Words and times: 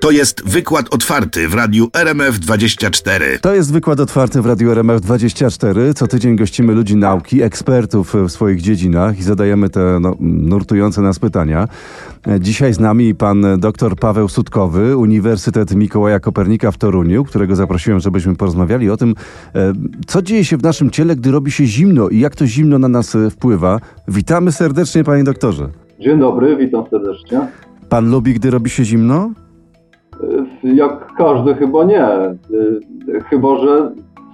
To 0.00 0.10
jest 0.10 0.48
wykład 0.48 0.94
otwarty 0.94 1.48
w 1.48 1.54
radiu 1.54 1.86
RMF24. 1.86 3.38
To 3.40 3.54
jest 3.54 3.72
wykład 3.72 4.00
otwarty 4.00 4.42
w 4.42 4.46
Radiu 4.46 4.70
RMF24. 4.70 5.94
Co 5.94 6.06
tydzień 6.06 6.36
gościmy 6.36 6.72
ludzi 6.72 6.96
nauki, 6.96 7.42
ekspertów 7.42 8.14
w 8.14 8.30
swoich 8.30 8.60
dziedzinach 8.60 9.18
i 9.18 9.22
zadajemy 9.22 9.68
te 9.68 10.00
no, 10.00 10.16
nurtujące 10.20 11.02
nas 11.02 11.18
pytania. 11.18 11.68
Dzisiaj 12.40 12.74
z 12.74 12.80
nami 12.80 13.14
pan 13.14 13.46
dr 13.58 13.96
Paweł 13.96 14.28
Sutkowy, 14.28 14.96
Uniwersytet 14.96 15.74
Mikołaja 15.74 16.20
Kopernika 16.20 16.70
w 16.70 16.78
Toruniu, 16.78 17.24
którego 17.24 17.56
zaprosiłem, 17.56 18.00
żebyśmy 18.00 18.36
porozmawiali 18.36 18.90
o 18.90 18.96
tym, 18.96 19.14
e, 19.54 19.72
co 20.06 20.22
dzieje 20.22 20.44
się 20.44 20.56
w 20.56 20.62
naszym 20.62 20.90
ciele, 20.90 21.16
gdy 21.16 21.30
robi 21.30 21.50
się 21.50 21.66
zimno 21.66 22.08
i 22.08 22.18
jak 22.18 22.36
to 22.36 22.46
zimno 22.46 22.78
na 22.78 22.88
nas 22.88 23.14
e, 23.14 23.30
wpływa. 23.30 23.80
Witamy 24.08 24.52
serdecznie, 24.52 25.04
panie 25.04 25.24
doktorze. 25.24 25.68
Dzień 26.00 26.18
dobry, 26.20 26.56
witam 26.56 26.84
serdecznie. 26.90 27.48
Pan 27.88 28.10
lubi, 28.10 28.34
gdy 28.34 28.50
robi 28.50 28.70
się 28.70 28.84
zimno? 28.84 29.30
Jak 30.62 31.12
każdy 31.18 31.54
chyba 31.54 31.84
nie, 31.84 32.06
chyba 33.30 33.58
że 33.58 33.92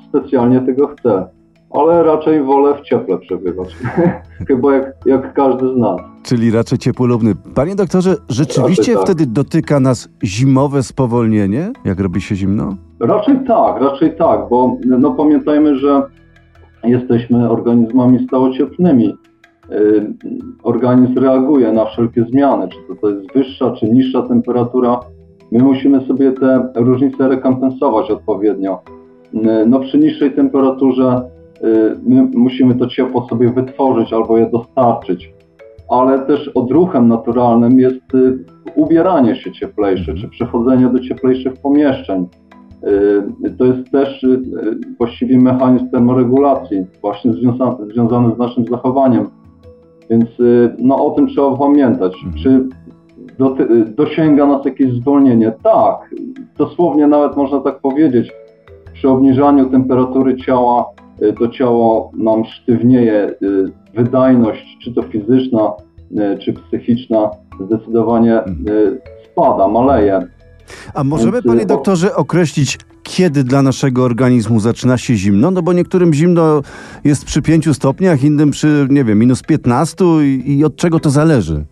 specjalnie 0.09 0.61
tego 0.61 0.87
chce, 0.87 1.29
ale 1.71 2.03
raczej 2.03 2.43
wolę 2.43 2.75
w 2.75 2.81
cieple 2.81 3.19
przebywać, 3.19 3.77
chyba 4.49 4.75
jak, 4.75 4.93
jak 5.07 5.35
każdy 5.35 5.75
z 5.75 5.77
nas. 5.77 6.01
Czyli 6.23 6.51
raczej 6.51 6.79
ciepłolubny. 6.79 7.35
Panie 7.55 7.75
doktorze, 7.75 8.17
rzeczywiście 8.29 8.83
Raczej 8.83 8.95
tak. 8.95 9.05
wtedy 9.05 9.27
dotyka 9.27 9.81
nas 9.81 10.09
zimowe 10.25 10.83
spowolnienie, 10.83 11.73
jak 11.85 12.01
robi 12.01 12.21
się 12.21 12.35
zimno? 12.37 12.77
Raczej 13.01 13.39
tak, 13.47 13.81
raczej 13.81 14.17
tak, 14.17 14.41
bo 14.51 14.77
no 14.85 15.11
pamiętajmy, 15.11 15.79
że 15.79 16.03
jesteśmy 16.85 17.51
organizmami 17.51 18.27
stałocieplnymi. 18.27 19.15
Yy, 19.71 20.15
Organizm 20.63 21.19
reaguje 21.19 21.73
na 21.73 21.85
wszelkie 21.85 22.25
zmiany, 22.25 22.69
czy 22.69 22.77
to, 22.89 23.01
to 23.01 23.11
jest 23.11 23.33
wyższa, 23.35 23.71
czy 23.71 23.87
niższa 23.87 24.23
temperatura. 24.23 25.01
My 25.55 25.63
musimy 25.63 26.01
sobie 26.01 26.33
te 26.33 26.71
różnice 26.75 27.29
rekompensować 27.29 28.11
odpowiednio. 28.11 28.79
No 29.67 29.81
przy 29.81 29.99
niższej 29.99 30.33
temperaturze 30.33 31.23
yy, 31.63 31.97
my 32.07 32.29
musimy 32.35 32.75
to 32.75 32.87
ciepło 32.87 33.29
sobie 33.29 33.51
wytworzyć 33.53 34.13
albo 34.13 34.39
je 34.39 34.51
dostarczyć. 34.51 35.35
Ale 35.91 36.19
też 36.19 36.49
odruchem 36.49 37.09
naturalnym 37.09 37.81
jest 37.81 38.15
y, 38.15 38.39
ubieranie 38.75 39.37
się 39.37 39.53
cieplejsze, 39.53 40.15
czy 40.15 40.29
przechodzenie 40.29 40.89
do 40.89 40.99
cieplejszych 40.99 41.55
pomieszczeń. 41.63 42.27
Y, 43.47 43.51
To 43.59 43.65
jest 43.65 43.91
też 43.91 44.23
y, 44.25 44.27
y, 44.29 44.41
właściwie 44.99 45.39
mechanizm 45.39 45.91
termoregulacji, 45.91 46.87
właśnie 47.03 47.33
związany, 47.33 47.77
związany 47.93 48.35
z 48.35 48.39
naszym 48.39 48.65
zachowaniem. 48.65 49.27
Więc 50.11 50.41
y, 50.41 50.77
no, 50.79 51.07
o 51.07 51.11
tym 51.11 51.27
trzeba 51.27 51.57
pamiętać. 51.57 52.15
Mhm. 52.25 52.43
Czy 52.43 52.69
y, 53.41 53.85
dosięga 53.85 54.47
nas 54.47 54.65
jakieś 54.65 54.93
zwolnienie? 54.93 55.53
Tak, 55.63 56.15
dosłownie 56.59 57.07
nawet 57.07 57.37
można 57.37 57.61
tak 57.61 57.81
powiedzieć. 57.81 58.33
Przy 58.95 59.09
obniżaniu 59.09 59.71
temperatury 59.71 60.37
ciała 60.37 60.87
y, 61.23 61.33
to 61.33 61.49
ciało 61.49 62.11
nam 62.17 62.45
sztywnieje, 62.45 63.35
y, 63.43 63.73
wydajność, 63.95 64.79
czy 64.85 64.95
to 64.95 65.03
fizyczna, 65.03 65.73
y, 66.13 66.39
czy 66.39 66.53
psychiczna, 66.53 67.31
zdecydowanie 67.61 68.41
spada, 69.33 69.69
maleje. 69.69 70.27
A 70.95 71.05
możemy, 71.05 71.43
panie 71.43 71.67
doktorze, 71.67 72.17
określić, 72.17 72.79
kiedy 73.03 73.45
dla 73.45 73.63
naszego 73.63 74.05
organizmu 74.05 74.61
zaczyna 74.61 74.99
się 74.99 75.15
zimno? 75.15 75.51
No 75.51 75.63
bo 75.63 75.73
niektórym 75.73 76.15
zimno 76.15 76.63
jest 77.05 77.25
przy 77.25 77.43
5 77.43 77.77
stopniach, 77.77 78.25
innym 78.25 78.51
przy, 78.51 78.87
nie 78.91 79.05
wiem, 79.05 79.19
minus 79.19 79.43
15 79.43 80.05
i, 80.23 80.59
i 80.59 80.65
od 80.65 80.77
czego 80.77 81.01
to 81.01 81.11
zależy? 81.11 81.65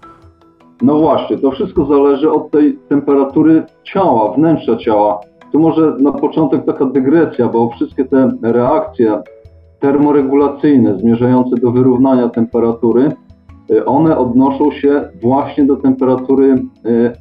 No 0.82 0.98
właśnie, 0.98 1.38
to 1.38 1.50
wszystko 1.50 1.84
zależy 1.84 2.30
od 2.30 2.50
tej 2.50 2.78
temperatury 2.88 3.62
ciała, 3.84 4.32
wnętrza 4.32 4.76
ciała. 4.76 5.20
Tu 5.52 5.58
może 5.58 5.96
na 5.98 6.12
początek 6.12 6.64
taka 6.64 6.84
dygresja, 6.84 7.48
bo 7.48 7.70
wszystkie 7.70 8.04
te 8.04 8.30
reakcje 8.42 9.22
termoregulacyjne 9.80 10.98
zmierzające 10.98 11.56
do 11.56 11.70
wyrównania 11.70 12.28
temperatury, 12.28 13.12
y, 13.70 13.84
one 13.84 14.18
odnoszą 14.18 14.72
się 14.72 15.08
właśnie 15.22 15.64
do 15.64 15.76
temperatury 15.76 16.62
y, 16.86 16.88
y, 16.88 17.12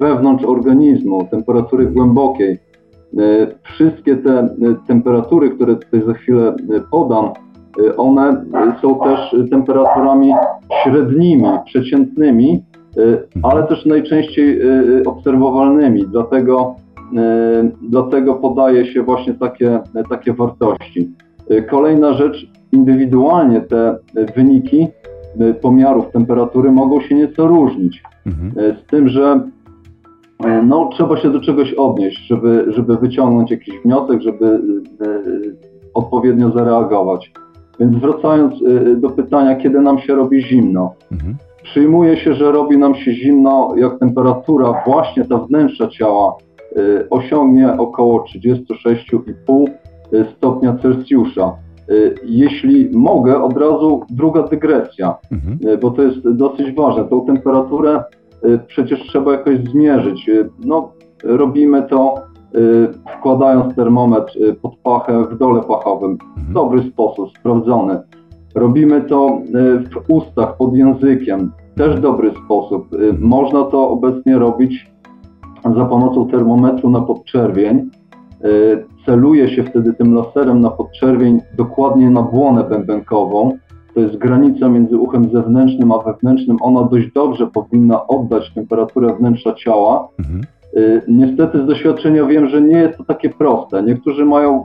wewnątrz 0.00 0.44
organizmu, 0.44 1.28
temperatury 1.30 1.86
głębokiej. 1.86 2.58
Wszystkie 3.62 4.16
te 4.16 4.48
temperatury, 4.86 5.50
które 5.50 5.76
tutaj 5.76 6.02
za 6.06 6.14
chwilę 6.14 6.54
podam, 6.90 7.30
one 7.96 8.44
są 8.82 8.98
też 8.98 9.36
temperaturami 9.50 10.32
średnimi, 10.82 11.44
przeciętnymi, 11.64 12.62
ale 13.42 13.62
też 13.62 13.86
najczęściej 13.86 14.60
y, 14.62 15.02
obserwowalnymi. 15.06 16.04
Dlatego, 16.08 16.74
y, 17.12 17.70
dlatego 17.82 18.34
podaje 18.34 18.86
się 18.86 19.02
właśnie 19.02 19.34
takie, 19.34 19.80
takie 20.10 20.32
wartości. 20.32 21.10
Y, 21.50 21.62
Kolejna 21.62 22.12
rzecz, 22.14 22.50
indywidualnie 22.72 23.60
te 23.60 23.90
y, 24.16 24.26
wyniki 24.36 24.88
y, 25.40 25.54
pomiarów 25.54 26.10
temperatury 26.10 26.72
mogą 26.72 27.00
się 27.00 27.14
nieco 27.14 27.46
różnić. 27.46 28.02
Mhm. 28.26 28.64
Y, 28.70 28.76
Z 28.76 28.86
tym, 28.90 29.08
że 29.08 29.40
y, 30.44 30.62
no, 30.66 30.88
trzeba 30.92 31.16
się 31.16 31.30
do 31.32 31.40
czegoś 31.40 31.74
odnieść, 31.74 32.26
żeby, 32.26 32.64
żeby 32.68 32.96
wyciągnąć 32.96 33.50
jakiś 33.50 33.74
wniosek, 33.84 34.20
żeby 34.22 34.46
y, 34.46 35.06
y, 35.06 35.56
odpowiednio 35.94 36.50
zareagować. 36.50 37.32
Więc 37.80 37.96
wracając 37.96 38.62
y, 38.62 38.96
do 38.96 39.10
pytania, 39.10 39.56
kiedy 39.56 39.80
nam 39.80 39.98
się 39.98 40.14
robi 40.14 40.42
zimno. 40.42 40.94
Mhm. 41.12 41.34
Przyjmuje 41.70 42.16
się, 42.16 42.34
że 42.34 42.52
robi 42.52 42.78
nam 42.78 42.94
się 42.94 43.12
zimno, 43.12 43.72
jak 43.76 43.98
temperatura 43.98 44.82
właśnie 44.86 45.24
ta 45.24 45.38
wnętrza 45.38 45.88
ciała 45.88 46.36
y, 46.76 47.06
osiągnie 47.10 47.72
około 47.78 48.24
36,5 48.24 49.64
stopnia 50.36 50.76
Celsjusza. 50.82 51.52
Y, 51.90 52.14
Jeśli 52.24 52.90
mogę, 52.98 53.42
od 53.42 53.56
razu 53.56 54.02
druga 54.10 54.42
dygresja, 54.42 55.14
Mhm. 55.32 55.58
y, 55.74 55.78
bo 55.78 55.90
to 55.90 56.02
jest 56.02 56.30
dosyć 56.30 56.72
ważne. 56.74 57.04
Tą 57.04 57.26
temperaturę 57.26 58.04
y, 58.44 58.58
przecież 58.66 59.00
trzeba 59.08 59.32
jakoś 59.32 59.58
zmierzyć. 59.58 60.28
Y, 60.28 60.48
No, 60.64 60.92
robimy 61.24 61.82
to 61.82 62.14
y, 62.54 62.88
wkładając 63.18 63.74
termometr 63.76 64.42
y, 64.42 64.54
pod 64.54 64.76
pachę 64.76 65.24
w 65.24 65.38
dole 65.38 65.60
pachowym. 65.62 66.18
W 66.36 66.52
dobry 66.52 66.82
sposób, 66.82 67.28
sprawdzony. 67.38 68.00
Robimy 68.56 69.00
to 69.02 69.38
y, 69.38 69.78
w 69.78 70.10
ustach, 70.10 70.56
pod 70.56 70.74
językiem. 70.74 71.50
Też 71.74 72.00
dobry 72.00 72.32
sposób. 72.44 72.92
Y, 72.94 73.12
Można 73.18 73.64
to 73.64 73.88
obecnie 73.90 74.38
robić 74.38 74.90
za 75.76 75.84
pomocą 75.84 76.28
termometru 76.28 76.90
na 76.90 77.00
podczerwień. 77.00 77.90
Y, 78.44 78.84
Celuje 79.06 79.48
się 79.48 79.64
wtedy 79.64 79.94
tym 79.94 80.14
laserem 80.14 80.60
na 80.60 80.70
podczerwień 80.70 81.40
dokładnie 81.56 82.10
na 82.10 82.22
błonę 82.22 82.64
bębenkową. 82.64 83.52
To 83.94 84.00
jest 84.00 84.16
granica 84.16 84.68
między 84.68 84.98
uchem 84.98 85.30
zewnętrznym 85.32 85.92
a 85.92 85.98
wewnętrznym. 85.98 86.56
Ona 86.60 86.82
dość 86.82 87.12
dobrze 87.12 87.46
powinna 87.46 88.06
oddać 88.06 88.54
temperaturę 88.54 89.14
wnętrza 89.14 89.54
ciała. 89.54 90.08
Mhm. 90.18 90.40
Niestety 91.08 91.62
z 91.62 91.66
doświadczenia 91.66 92.24
wiem, 92.24 92.48
że 92.48 92.62
nie 92.62 92.78
jest 92.78 92.98
to 92.98 93.04
takie 93.04 93.30
proste. 93.30 93.82
Niektórzy 93.82 94.24
mają 94.24 94.64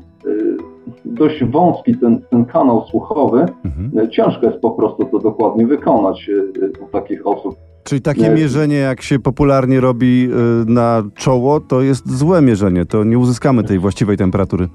dość 1.05 1.43
wąski 1.43 1.97
ten, 1.97 2.21
ten 2.29 2.45
kanał 2.45 2.85
słuchowy. 2.89 3.45
Mhm. 3.65 4.05
Y, 4.05 4.09
Ciężko 4.09 4.45
jest 4.45 4.59
po 4.59 4.71
prostu 4.71 5.05
to 5.05 5.19
dokładnie 5.19 5.67
wykonać 5.67 6.29
y, 6.29 6.71
u 6.83 6.87
takich 6.91 7.27
osób. 7.27 7.55
Czyli 7.83 8.01
takie 8.01 8.21
Nie. 8.21 8.29
mierzenie, 8.29 8.75
jak 8.75 9.01
się 9.01 9.19
popularnie 9.19 9.79
robi 9.79 10.29
na 10.67 11.03
czoło, 11.15 11.59
to 11.59 11.81
jest 11.81 12.17
złe 12.17 12.41
mierzenie. 12.41 12.85
To 12.85 13.03
nie 13.03 13.17
uzyskamy 13.19 13.63
tej 13.63 13.79
właściwej 13.79 14.17
temperatury. 14.17 14.67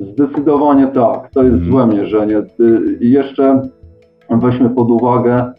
Zdecydowanie 0.00 0.86
tak, 0.86 1.30
to 1.34 1.42
jest 1.42 1.54
Mhm. 1.54 1.72
złe 1.72 1.86
mierzenie. 1.86 2.42
I 3.00 3.10
jeszcze 3.10 3.62
weźmy 4.30 4.70
pod 4.70 4.90
uwagę 4.90 5.52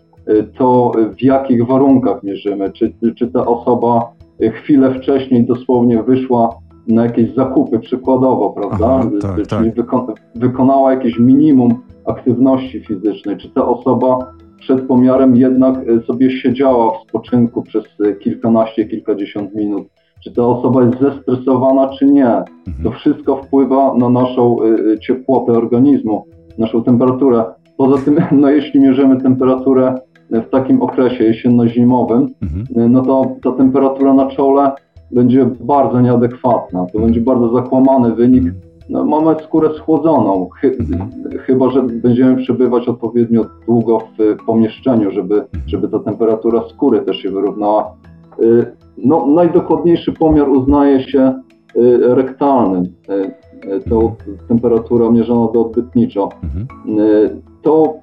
to, 0.57 0.91
w 1.17 1.23
jakich 1.23 1.67
warunkach 1.67 2.23
mierzymy. 2.23 2.71
Czy, 2.71 2.93
czy 3.15 3.27
ta 3.31 3.45
osoba 3.45 4.11
chwilę 4.53 4.93
wcześniej 4.99 5.45
dosłownie 5.45 6.03
wyszła 6.03 6.49
na 6.93 7.03
jakieś 7.03 7.33
zakupy 7.35 7.79
przykładowo, 7.79 8.49
prawda? 8.49 8.87
Aha, 8.99 9.09
tak, 9.21 9.47
tak. 9.47 9.59
Czyli 9.59 9.71
wyko- 9.71 10.13
wykonała 10.35 10.91
jakieś 10.93 11.19
minimum 11.19 11.73
aktywności 12.05 12.79
fizycznej. 12.79 13.37
Czy 13.37 13.49
ta 13.49 13.67
osoba 13.67 14.19
przed 14.59 14.81
pomiarem 14.87 15.35
jednak 15.35 15.87
y, 15.89 16.01
sobie 16.01 16.31
siedziała 16.31 16.91
w 16.91 17.01
spoczynku 17.09 17.61
przez 17.63 17.83
y, 18.05 18.15
kilkanaście, 18.15 18.85
kilkadziesiąt 18.85 19.55
minut. 19.55 19.83
Czy 20.23 20.31
ta 20.33 20.43
osoba 20.47 20.83
jest 20.83 20.99
zestresowana, 20.99 21.87
czy 21.99 22.05
nie. 22.05 22.27
Mhm. 22.27 22.83
To 22.83 22.91
wszystko 22.91 23.35
wpływa 23.35 23.93
na 23.97 24.09
naszą 24.09 24.57
y, 24.63 24.99
ciepłotę 24.99 25.51
organizmu, 25.51 26.25
naszą 26.57 26.83
temperaturę. 26.83 27.43
Poza 27.77 27.97
tym, 28.05 28.15
no 28.41 28.49
jeśli 28.49 28.79
mierzymy 28.79 29.21
temperaturę 29.21 29.95
w 30.29 30.49
takim 30.49 30.81
okresie 30.81 31.23
jesienno-zimowym, 31.23 32.27
Mhm. 32.41 32.91
no 32.91 33.01
to 33.01 33.25
ta 33.43 33.51
temperatura 33.51 34.13
na 34.13 34.25
czole 34.27 34.71
będzie 35.13 35.45
bardzo 35.59 36.01
nieadekwatna. 36.01 36.85
To 36.93 36.99
będzie 36.99 37.21
bardzo 37.21 37.53
zakłamany 37.53 38.15
wynik. 38.15 38.43
No, 38.89 39.05
mamy 39.05 39.35
skórę 39.43 39.69
schłodzoną, 39.77 40.49
chy, 40.61 40.77
chyba 41.45 41.69
że 41.69 41.83
będziemy 41.83 42.35
przebywać 42.37 42.87
odpowiednio 42.87 43.45
długo 43.67 43.99
w 43.99 44.45
pomieszczeniu, 44.45 45.11
żeby, 45.11 45.43
żeby 45.67 45.87
ta 45.89 45.99
temperatura 45.99 46.63
skóry 46.69 47.01
też 47.01 47.17
się 47.17 47.29
wyrównała. 47.29 47.93
Y, 48.43 48.65
no, 48.97 49.25
najdokładniejszy 49.27 50.13
pomiar 50.13 50.49
uznaje 50.49 51.03
się 51.03 51.41
y, 51.75 52.15
rektalny. 52.15 52.79
Y, 53.09 53.31
To 53.89 54.15
temperatura 54.47 55.09
mierzona 55.11 55.51
doodbytniczo. 55.51 56.29
Mhm. 56.43 56.67
To 57.61 57.93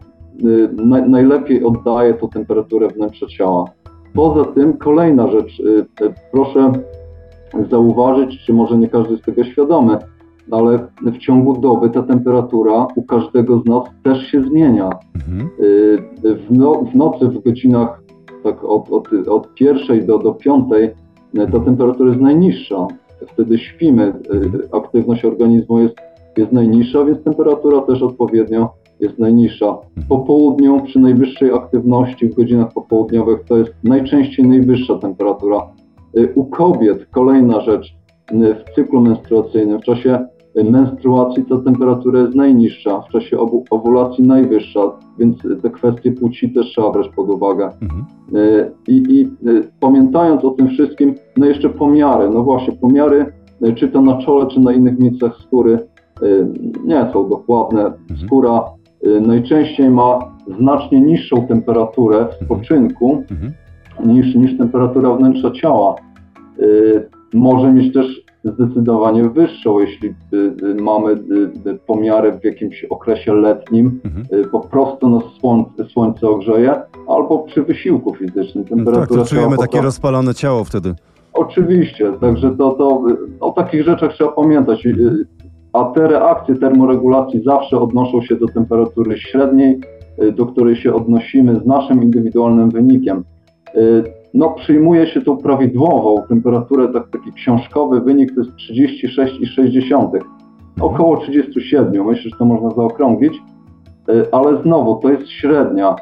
naj- 0.76 1.08
najlepiej 1.08 1.64
oddaje 1.64 2.14
to 2.14 2.28
temperaturę 2.28 2.88
wnętrza 2.88 3.26
ciała. 3.26 3.64
Poza 4.14 4.44
tym 4.44 4.76
kolejna 4.76 5.30
rzecz, 5.30 5.60
y, 5.60 5.86
proszę 6.32 6.72
zauważyć, 7.70 8.44
czy 8.46 8.52
może 8.52 8.78
nie 8.78 8.88
każdy 8.88 9.12
jest 9.12 9.24
tego 9.24 9.44
świadomy, 9.44 9.98
ale 10.50 10.78
w 11.02 11.18
ciągu 11.18 11.60
doby 11.60 11.90
ta 11.90 12.02
temperatura 12.02 12.86
u 12.96 13.02
każdego 13.02 13.60
z 13.60 13.66
nas 13.66 13.82
też 14.02 14.26
się 14.26 14.42
zmienia. 14.42 14.90
Mhm. 15.14 15.48
Y, 15.60 15.98
W, 16.22 16.46
no, 16.50 16.84
w 16.92 16.94
nocy, 16.94 17.28
w 17.28 17.42
godzinach 17.44 18.02
tak 18.44 18.64
od, 18.64 18.90
od, 18.90 19.08
od 19.28 19.54
pierwszej 19.54 20.06
do, 20.06 20.18
do 20.18 20.34
piątej 20.34 20.84
y, 20.84 20.92
ta 21.52 21.60
temperatura 21.60 22.08
jest 22.08 22.20
najniższa. 22.20 22.86
Wtedy 23.26 23.58
śpimy, 23.58 24.08
y, 24.08 24.68
aktywność 24.72 25.24
organizmu 25.24 25.78
jest, 25.78 25.96
jest 26.36 26.52
najniższa, 26.52 27.04
więc 27.04 27.24
temperatura 27.24 27.80
też 27.80 28.02
odpowiednio 28.02 28.74
jest 29.00 29.18
najniższa. 29.18 29.78
Po 30.08 30.18
południu, 30.18 30.80
przy 30.80 31.00
najwyższej 31.00 31.52
aktywności 31.52 32.28
w 32.28 32.34
godzinach 32.34 32.72
popołudniowych, 32.72 33.44
to 33.48 33.56
jest 33.56 33.74
najczęściej 33.84 34.48
najwyższa 34.48 34.98
temperatura. 34.98 35.66
Y, 36.18 36.32
U 36.34 36.44
kobiet 36.44 37.06
kolejna 37.10 37.60
rzecz, 37.60 37.94
y, 38.32 38.54
w 38.54 38.74
cyklu 38.74 39.00
menstruacyjnym, 39.00 39.78
w 39.78 39.84
czasie 39.84 40.26
menstruacji 40.64 41.44
ta 41.44 41.58
temperatura 41.58 42.20
jest 42.20 42.34
najniższa, 42.34 43.00
w 43.00 43.08
czasie 43.08 43.36
owu- 43.36 43.64
owulacji 43.70 44.24
najwyższa, 44.24 44.80
więc 45.18 45.36
te 45.62 45.70
kwestie 45.70 46.12
płci 46.12 46.50
też 46.52 46.66
trzeba 46.66 46.90
brać 46.90 47.08
pod 47.08 47.30
uwagę. 47.30 47.70
Mhm. 47.82 48.04
Y, 48.36 48.70
I, 48.88 49.02
i 49.10 49.28
pamiętając 49.80 50.44
o 50.44 50.50
tym 50.50 50.68
wszystkim, 50.68 51.14
no 51.36 51.46
jeszcze 51.46 51.68
pomiary, 51.70 52.30
no 52.30 52.42
właśnie, 52.42 52.72
pomiary, 52.72 53.26
czy 53.76 53.88
to 53.88 54.00
na 54.00 54.22
czole, 54.22 54.46
czy 54.46 54.60
na 54.60 54.72
innych 54.72 54.98
miejscach 54.98 55.36
skóry, 55.36 55.78
nie 56.84 57.10
są 57.12 57.28
dokładne. 57.28 57.92
Skóra 58.26 58.58
y, 58.58 58.77
najczęściej 59.20 59.90
ma 59.90 60.18
znacznie 60.60 61.00
niższą 61.00 61.46
temperaturę 61.46 62.26
w 62.40 62.44
spoczynku 62.44 63.24
Mhm. 63.30 63.52
niż, 64.06 64.34
niż 64.34 64.58
temperatura 64.58 65.14
wnętrza 65.14 65.50
ciała. 65.50 65.94
Y, 66.60 67.08
Może 67.34 67.72
mieć 67.72 67.94
też 67.94 68.06
zdecydowanie 68.44 69.28
wyższą, 69.28 69.78
jeśli 69.78 70.08
y, 70.08 70.36
y, 70.66 70.74
mamy 70.74 71.10
y, 71.12 71.70
y, 71.70 71.78
pomiary 71.86 72.32
w 72.32 72.44
jakimś 72.44 72.84
okresie 72.84 73.34
letnim, 73.34 74.00
Mhm. 74.04 74.26
y, 74.40 74.48
po 74.48 74.60
prostu 74.60 75.08
nas 75.08 75.22
słońce, 75.40 75.84
słońce 75.84 76.28
ogrzeje, 76.28 76.74
albo 77.08 77.38
przy 77.38 77.62
wysiłku 77.62 78.14
fizycznym. 78.14 78.64
Tak, 78.64 78.76
Temperatura 78.76 79.22
to 79.22 79.28
czujemy 79.28 79.56
takie 79.56 79.80
rozpalone 79.80 80.34
ciało 80.34 80.64
wtedy. 80.64 80.94
Oczywiście, 81.32 82.12
także 82.20 82.50
to, 82.56 82.70
to 82.70 83.02
y, 83.10 83.16
o 83.40 83.50
takich 83.52 83.84
rzeczach 83.84 84.12
trzeba 84.12 84.32
pamiętać. 84.32 84.84
A 85.78 85.84
te 85.84 86.08
reakcje 86.08 86.54
termoregulacji 86.54 87.42
zawsze 87.42 87.80
odnoszą 87.80 88.22
się 88.22 88.36
do 88.36 88.48
temperatury 88.48 89.18
średniej, 89.18 89.80
y, 90.22 90.32
do 90.32 90.46
której 90.46 90.76
się 90.76 90.94
odnosimy 90.94 91.60
z 91.60 91.66
naszym 91.66 92.02
indywidualnym 92.02 92.70
wynikiem. 92.70 93.24
Y, 93.76 94.04
No, 94.34 94.50
przyjmuje 94.50 95.06
się 95.06 95.20
tą 95.20 95.36
prawidłową 95.36 96.22
temperaturę, 96.28 96.88
tak, 96.88 97.10
taki 97.10 97.32
książkowy 97.32 98.00
wynik 98.00 98.34
to 98.34 98.40
jest 98.40 98.56
36,6. 98.56 100.20
Około 100.80 101.16
37, 101.16 102.04
myślę, 102.06 102.30
że 102.30 102.36
to 102.38 102.44
można 102.44 102.70
zaokrąglić, 102.70 103.32
Y, 104.08 104.32
ale 104.32 104.62
znowu 104.62 104.96
to 104.96 105.10
jest 105.10 105.28
średnia. 105.28 105.96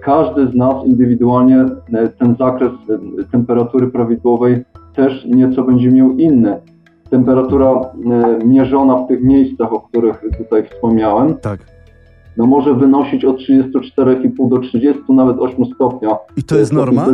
Każdy 0.00 0.46
z 0.46 0.54
nas 0.54 0.86
indywidualnie 0.86 1.66
ten 2.18 2.36
zakres 2.38 2.72
temperatury 3.32 3.86
prawidłowej 3.86 4.64
też 4.94 5.24
nieco 5.24 5.62
będzie 5.62 5.90
miał 5.90 6.10
inny. 6.10 6.60
Temperatura 7.10 7.80
y, 8.40 8.46
mierzona 8.46 8.96
w 8.96 9.08
tych 9.08 9.22
miejscach, 9.22 9.72
o 9.72 9.80
których 9.80 10.24
tutaj 10.38 10.64
wspomniałem, 10.64 11.34
Tak. 11.34 11.60
no 12.36 12.46
może 12.46 12.74
wynosić 12.74 13.24
od 13.24 13.36
34,5 13.36 14.48
do 14.48 14.58
30, 14.58 15.02
nawet 15.08 15.38
8 15.38 15.64
stopnia. 15.74 16.16
I 16.36 16.42
to 16.42 16.56
jest 16.56 16.72
norma? 16.72 17.06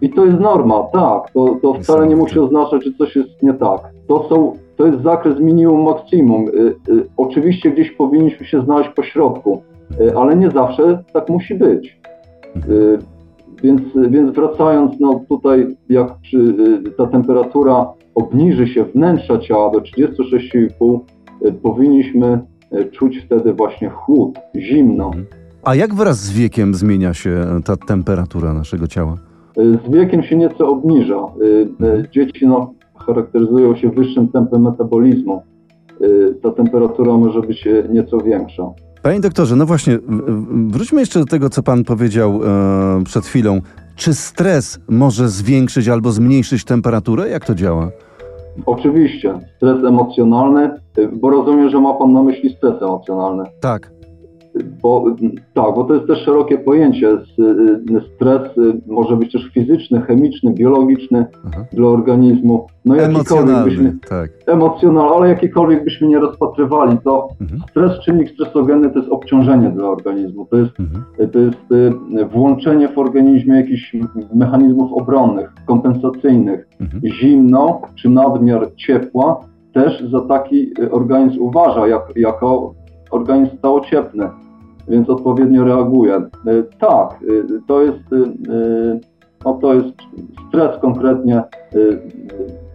I 0.00 0.10
to 0.10 0.24
jest 0.24 0.40
norma, 0.40 0.82
tak. 0.92 1.30
To, 1.30 1.58
to 1.62 1.74
wcale 1.74 2.06
nie 2.06 2.16
musi 2.16 2.38
oznaczać, 2.38 2.84
że 2.84 2.92
coś 2.92 3.16
jest 3.16 3.42
nie 3.42 3.54
tak. 3.54 3.80
To, 4.08 4.28
są, 4.28 4.52
to 4.76 4.86
jest 4.86 5.02
zakres 5.02 5.40
minimum, 5.40 5.82
maksimum. 5.82 6.48
Y, 6.48 6.92
y, 6.92 7.08
oczywiście 7.16 7.70
gdzieś 7.70 7.90
powinniśmy 7.90 8.46
się 8.46 8.62
znaleźć 8.62 8.90
po 8.90 9.02
środku, 9.02 9.62
y, 10.00 10.16
ale 10.16 10.36
nie 10.36 10.50
zawsze 10.50 11.04
tak 11.12 11.28
musi 11.28 11.54
być. 11.54 12.00
Y, 12.68 12.98
więc, 13.62 13.82
więc 14.08 14.30
wracając, 14.30 15.00
no 15.00 15.20
tutaj 15.28 15.76
jak 15.88 16.18
przy, 16.18 16.54
ta 16.96 17.06
temperatura 17.06 17.86
obniży 18.18 18.66
się 18.66 18.84
wnętrza 18.84 19.38
ciała 19.38 19.70
do 19.70 19.78
36,5, 19.78 21.00
y, 21.46 21.52
powinniśmy 21.52 22.40
y, 22.72 22.84
czuć 22.90 23.18
wtedy 23.26 23.52
właśnie 23.52 23.88
chłód, 23.88 24.38
zimno. 24.56 25.10
A 25.64 25.74
jak 25.74 25.94
wraz 25.94 26.18
z 26.18 26.32
wiekiem 26.32 26.74
zmienia 26.74 27.14
się 27.14 27.30
e, 27.30 27.60
ta 27.64 27.76
temperatura 27.76 28.52
naszego 28.52 28.86
ciała? 28.86 29.16
Z 29.56 29.92
wiekiem 29.92 30.22
się 30.22 30.36
nieco 30.36 30.68
obniża. 30.68 31.20
Y, 31.42 32.08
Dzieci 32.12 32.46
no, 32.46 32.74
charakteryzują 33.06 33.76
się 33.76 33.90
wyższym 33.90 34.28
tempem 34.28 34.62
metabolizmu. 34.62 35.42
Ta 36.42 36.50
temperatura 36.50 37.16
może 37.16 37.40
być 37.40 37.68
nieco 37.90 38.18
większa. 38.18 38.62
Panie 39.02 39.20
doktorze, 39.20 39.56
no 39.56 39.66
właśnie, 39.66 39.98
wróćmy 40.68 41.00
jeszcze 41.00 41.18
do 41.18 41.24
tego, 41.24 41.50
co 41.50 41.62
pan 41.62 41.84
powiedział 41.84 42.40
e, 42.44 43.04
przed 43.04 43.26
chwilą. 43.26 43.60
Czy 43.96 44.14
stres 44.14 44.80
może 44.88 45.28
zwiększyć 45.28 45.88
albo 45.88 46.12
zmniejszyć 46.12 46.64
temperaturę? 46.64 47.28
Jak 47.28 47.44
to 47.44 47.54
działa? 47.54 47.90
Oczywiście 48.66 49.34
stres 49.56 49.84
emocjonalny, 49.84 50.70
y, 50.98 51.08
bo 51.08 51.30
rozumiem, 51.30 51.70
że 51.70 51.80
ma 51.80 51.94
Pan 51.94 52.12
na 52.12 52.22
myśli 52.22 52.50
stres 52.50 52.82
emocjonalny. 52.82 53.44
Tak. 53.60 53.97
Y, 54.60 54.64
Bo, 54.82 55.04
y, 55.22 55.30
tak, 55.54 55.74
bo 55.74 55.84
to 55.84 55.94
jest 55.94 56.06
też 56.06 56.18
szerokie 56.24 56.58
pojęcie. 56.58 57.08
S- 57.10 57.38
y, 57.38 58.00
Stres 58.16 58.58
y, 58.58 58.80
może 58.86 59.16
być 59.16 59.32
też 59.32 59.50
fizyczny, 59.54 60.00
chemiczny, 60.00 60.52
biologiczny 60.52 61.26
Aha. 61.46 61.64
dla 61.72 61.88
organizmu. 61.88 62.66
No 62.84 62.94
jakikolwiek 62.96 63.64
byśmy. 63.64 63.96
Tak. 64.08 64.30
emocjonalny, 64.46 65.14
ale 65.16 65.28
jakikolwiek 65.28 65.84
byśmy 65.84 66.08
nie 66.08 66.18
rozpatrywali, 66.18 66.98
to 67.04 67.28
Mhm. 67.40 67.60
Stres, 67.70 67.92
czynnik 68.04 68.30
stresogenny 68.30 68.90
to 68.90 68.98
jest 68.98 69.10
obciążenie 69.12 69.70
dla 69.70 69.88
organizmu. 69.88 70.46
To 70.46 70.56
jest, 70.56 70.72
Mhm. 70.80 71.04
to 71.32 71.38
jest 71.38 71.72
y, 72.20 72.24
włączenie 72.26 72.88
w 72.88 72.98
organizmie 72.98 73.56
jakichś 73.56 73.96
mechanizmów 74.34 74.92
obronnych, 74.92 75.52
kompensacyjnych. 75.66 76.68
Mhm. 76.80 77.02
Zimno 77.20 77.80
czy 77.94 78.08
nadmiar 78.10 78.68
ciepła 78.76 79.40
też 79.74 80.04
za 80.10 80.20
taki 80.20 80.72
y, 80.82 80.90
organizm 80.90 81.42
uważa 81.42 81.86
jak, 81.88 82.02
jako 82.16 82.74
organizm 83.10 83.56
stałociepny, 83.58 84.28
więc 84.88 85.10
odpowiednio 85.10 85.64
reaguje. 85.64 86.16
Y, 86.16 86.64
Tak, 86.78 87.22
y, 87.22 87.44
to 87.66 87.82
jest, 87.82 88.12
y, 88.12 89.00
no 89.44 89.54
to 89.54 89.74
jest 89.74 89.88
stres 90.48 90.80
konkretnie. 90.80 91.42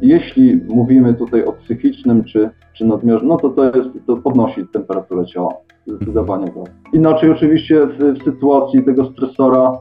Jeśli 0.01 0.61
mówimy 0.69 1.13
tutaj 1.13 1.45
o 1.45 1.53
psychicznym 1.53 2.23
czy, 2.23 2.49
czy 2.73 2.85
nadmiarze, 2.85 3.25
no 3.25 3.37
to 3.37 3.49
to, 3.49 3.65
jest, 3.65 3.89
to 4.07 4.17
podnosi 4.17 4.61
temperaturę 4.73 5.25
ciała. 5.25 5.53
Zdecydowanie 5.87 6.45
tak. 6.45 6.73
Inaczej 6.93 7.31
oczywiście 7.31 7.87
w, 7.87 7.97
w 7.97 8.23
sytuacji 8.23 8.83
tego 8.83 9.05
stresora 9.05 9.79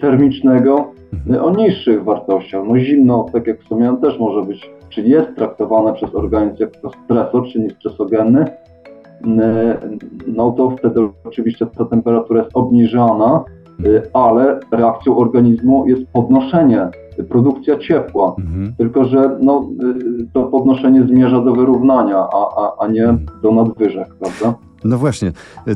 termicznego 0.00 0.92
o 1.42 1.50
niższych 1.50 2.04
wartościach. 2.04 2.64
No 2.68 2.78
zimno, 2.78 3.26
tak 3.32 3.46
jak 3.46 3.60
wspomniałem, 3.60 3.96
też 3.96 4.18
może 4.18 4.46
być, 4.46 4.70
czy 4.88 5.02
jest 5.02 5.34
traktowane 5.36 5.92
przez 5.92 6.14
organizm 6.14 6.56
jako 6.60 6.90
stresor, 7.04 7.48
czynnik 7.52 7.72
stresogenny, 7.72 8.44
no 10.26 10.52
to 10.52 10.70
wtedy 10.78 11.08
oczywiście 11.24 11.66
ta 11.66 11.84
temperatura 11.84 12.42
jest 12.42 12.56
obniżana, 12.56 13.44
y, 13.84 14.02
ale 14.12 14.60
reakcją 14.70 15.16
organizmu 15.16 15.88
jest 15.88 16.02
podnoszenie, 16.12 16.88
produkcja 17.28 17.78
ciepła. 17.78 18.34
Mhm. 18.38 18.74
Tylko, 18.78 19.04
że 19.04 19.38
no, 19.40 19.68
y, 20.20 20.26
to 20.32 20.42
podnoszenie 20.42 21.06
zmierza 21.06 21.40
do 21.40 21.52
wyrównania, 21.52 22.16
a, 22.16 22.62
a, 22.62 22.72
a 22.78 22.88
nie 22.88 23.14
do 23.42 23.52
nadwyżek, 23.52 24.14
prawda? 24.14 24.58
No 24.84 24.98
właśnie, 24.98 25.32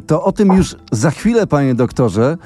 to 0.07 0.25
o 0.25 0.33
tym 0.33 0.49
już 0.49 0.76
za 0.93 1.11
chwilę, 1.11 1.47
panie 1.47 1.75
doktorze. 1.75 2.37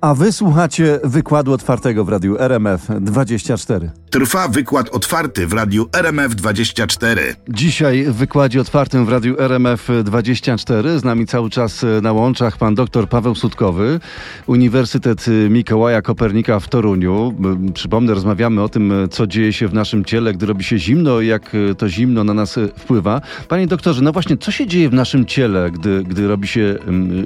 A 0.00 0.14
wy 0.14 0.32
słuchacie 0.32 0.98
wykładu 1.04 1.52
otwartego 1.52 2.04
w 2.04 2.08
radiu 2.08 2.36
RMF 2.38 2.88
24. 3.00 3.90
Trwa 4.10 4.48
wykład 4.48 4.88
otwarty 4.88 5.46
w 5.46 5.52
radiu 5.52 5.84
RMF24. 5.84 7.18
Dzisiaj 7.48 8.04
w 8.04 8.14
wykładzie 8.14 8.60
otwartym 8.60 9.06
w 9.06 9.08
radiu 9.08 9.36
RMF 9.38 9.88
24 10.04 10.98
z 10.98 11.04
nami 11.04 11.26
cały 11.26 11.50
czas 11.50 11.84
e, 11.84 12.00
na 12.02 12.12
łączach 12.12 12.56
pan 12.56 12.74
dr 12.74 13.08
Paweł 13.08 13.34
Sutkowy, 13.34 14.00
Uniwersytet 14.46 15.26
e, 15.28 15.30
Mikołaja 15.50 16.02
Kopernika 16.02 16.60
w 16.60 16.68
Toruniu. 16.68 17.34
Przypomnę, 17.74 18.14
rozmawiamy 18.14 18.62
o 18.62 18.68
tym, 18.68 18.92
e, 18.92 19.08
co 19.08 19.26
dzieje 19.26 19.52
się 19.52 19.68
w 19.68 19.74
naszym 19.74 20.04
ciele, 20.04 20.32
gdy 20.32 20.46
robi 20.46 20.64
się 20.64 20.78
zimno 20.78 21.20
i 21.20 21.26
jak 21.26 21.52
to 21.78 21.88
zimno 21.88 22.24
na 22.24 22.34
nas 22.34 22.58
wpływa. 22.76 23.20
Panie 23.48 23.66
doktorze, 23.66 24.02
no 24.02 24.12
właśnie, 24.12 24.36
co 24.36 24.50
się 24.50 24.66
dzieje 24.66 24.88
w 24.88 24.94
naszym 24.94 25.26
ciele, 25.26 25.70
gdy, 25.70 26.04
gdy 26.04 26.28
robi 26.28 26.48
się 26.48 26.76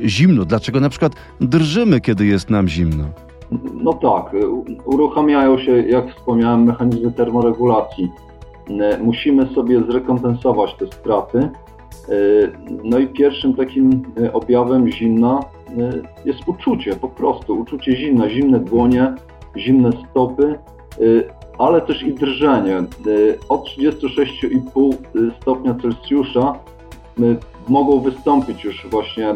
zimno? 0.04 0.44
Dlaczego 0.44 0.80
na 0.80 0.88
przykład 0.88 1.12
drżymy, 1.40 2.00
kiedy 2.00 2.26
jest 2.26 2.50
nam 2.50 2.68
zimno? 2.68 3.33
No 3.74 3.92
tak, 3.92 4.32
u- 4.34 4.64
uruchamiają 4.94 5.58
się, 5.58 5.72
jak 5.82 6.10
wspomniałem, 6.14 6.64
mechanizmy 6.64 7.12
termoregulacji. 7.12 8.08
E, 8.80 8.98
Musimy 8.98 9.46
sobie 9.54 9.80
zrekompensować 9.90 10.74
te 10.74 10.86
straty. 10.86 11.38
E, 11.38 11.50
No 12.84 12.98
i 12.98 13.06
pierwszym 13.06 13.54
takim 13.54 14.02
objawem 14.32 14.88
zimna 14.90 15.40
jest 16.24 16.40
uczucie, 16.48 16.96
po 16.96 17.08
prostu 17.08 17.58
uczucie 17.60 17.96
zimna, 17.96 18.28
zimne 18.30 18.58
dłonie, 18.60 19.14
zimne 19.56 19.90
stopy, 20.10 20.58
ale 21.58 21.80
też 21.80 22.02
i 22.02 22.12
drżenie. 22.12 22.82
Od 23.48 23.64
36,5 23.64 24.94
stopnia 25.40 25.74
Celsjusza 25.82 26.54
mogą 27.68 28.00
wystąpić 28.00 28.64
już 28.64 28.86
właśnie 28.90 29.34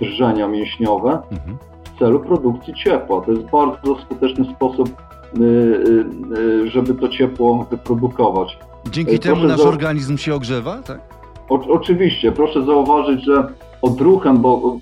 drżenia 0.00 0.48
mięśniowe 0.48 1.18
Mhm. 1.32 1.56
W 1.98 2.00
celu 2.00 2.20
produkcji 2.20 2.74
ciepła. 2.74 3.20
To 3.20 3.32
jest 3.32 3.50
bardzo 3.50 3.98
skuteczny 4.02 4.44
sposób, 4.44 4.88
y, 4.88 5.42
y, 5.42 6.38
y, 6.38 6.70
żeby 6.70 6.94
to 6.94 7.08
ciepło 7.08 7.66
wyprodukować. 7.70 8.58
Dzięki 8.90 9.12
Ej, 9.12 9.18
temu 9.18 9.34
proszę 9.34 9.48
nasz 9.48 9.60
za- 9.60 9.68
organizm 9.68 10.16
się 10.16 10.34
ogrzewa, 10.34 10.82
tak? 10.82 11.00
O, 11.48 11.54
oczywiście, 11.68 12.32
proszę 12.32 12.64
zauważyć, 12.64 13.24
że 13.24 13.48
odruchem, 13.82 14.38
bo 14.38 14.76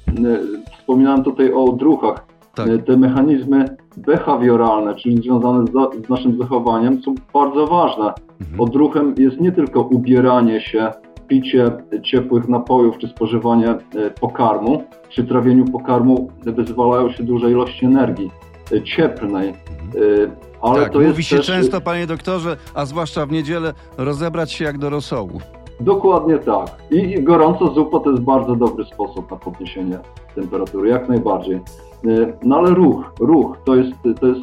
wspominałem 0.78 1.24
tutaj 1.24 1.52
o 1.52 1.64
odruchach, 1.64 2.26
Tak. 2.54 2.68
te 2.86 2.96
mechanizmy 2.96 3.76
behawioralne, 3.96 4.94
czyli 4.94 5.16
związane 5.22 5.64
z, 5.66 6.06
z 6.06 6.08
naszym 6.08 6.38
zachowaniem, 6.38 7.02
są 7.02 7.14
bardzo 7.34 7.66
ważne. 7.66 8.12
Mhm. 8.40 8.60
Odruchem 8.60 9.14
jest 9.18 9.40
nie 9.40 9.52
tylko 9.52 9.80
ubieranie 9.80 10.60
się, 10.60 10.92
picie 11.26 11.70
ciepłych 12.02 12.48
napojów 12.48 12.98
czy 12.98 13.08
spożywanie 13.08 13.68
e, 13.68 13.78
pokarmu. 14.20 14.84
Przy 15.08 15.24
trawieniu 15.24 15.64
pokarmu 15.64 16.30
wyzwalają 16.42 17.10
się 17.10 17.22
duże 17.22 17.50
ilości 17.50 17.86
energii 17.86 18.30
e, 18.72 18.82
cieplnej, 18.82 19.48
e, 19.48 19.54
ale 20.62 20.82
tak, 20.82 20.92
to 20.92 21.00
mówi 21.00 21.24
się 21.24 21.36
też, 21.36 21.46
często, 21.46 21.80
panie 21.80 22.06
doktorze, 22.06 22.56
a 22.74 22.86
zwłaszcza 22.86 23.26
w 23.26 23.32
niedzielę, 23.32 23.74
rozebrać 23.98 24.52
się 24.52 24.64
jak 24.64 24.78
do 24.78 24.90
rosołu. 24.90 25.40
Dokładnie 25.80 26.38
tak. 26.38 26.76
I, 26.90 27.22
gorąca 27.22 27.74
zupa 27.74 28.00
to 28.00 28.10
jest 28.10 28.22
bardzo 28.22 28.56
dobry 28.56 28.84
sposób 28.84 29.30
na 29.30 29.36
podniesienie 29.36 29.98
temperatury, 30.34 30.88
jak 30.88 31.08
najbardziej. 31.08 31.60
No 32.42 32.56
ale 32.56 32.70
ruch, 32.70 33.12
ruch 33.20 33.56
to 33.64 33.76
jest, 33.76 33.92
to 34.20 34.26
jest 34.26 34.40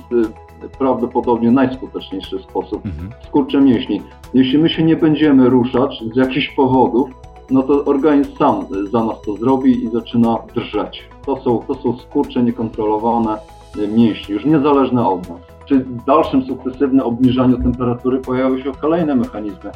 prawdopodobnie 0.79 1.51
najskuteczniejszy 1.51 2.39
sposób 2.39 2.85
Mhm. 2.85 3.09
skurcze 3.27 3.61
mięśni. 3.61 4.01
Jeśli 4.33 4.57
my 4.57 4.69
się 4.69 4.83
nie 4.83 4.95
będziemy 4.95 5.49
ruszać 5.49 6.03
z 6.13 6.15
jakichś 6.15 6.49
powodów, 6.55 7.09
no 7.51 7.63
to 7.63 7.85
organizm 7.85 8.37
sam 8.37 8.65
y, 8.85 8.87
za 8.89 9.03
nas 9.03 9.21
to 9.25 9.33
zrobi 9.33 9.83
i 9.85 9.89
zaczyna 9.89 10.37
drżeć. 10.55 11.09
To 11.25 11.37
są, 11.41 11.59
to 11.67 11.75
są 11.75 11.97
skurcze 11.97 12.43
niekontrolowane 12.43 13.37
y, 13.77 13.87
mięśni, 13.87 14.33
już 14.33 14.45
niezależne 14.45 15.07
od 15.07 15.29
nas. 15.29 15.39
Przy 15.65 15.85
dalszym 16.07 16.43
sukcesywnym 16.45 17.05
obniżaniu 17.05 17.57
temperatury 17.63 18.19
pojawiają 18.19 18.63
się 18.63 18.71
kolejne 18.81 19.15
mechanizmy. 19.15 19.71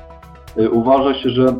Y, 0.60 0.70
Uważa 0.70 1.13
się, 1.13 1.29
że 1.29 1.56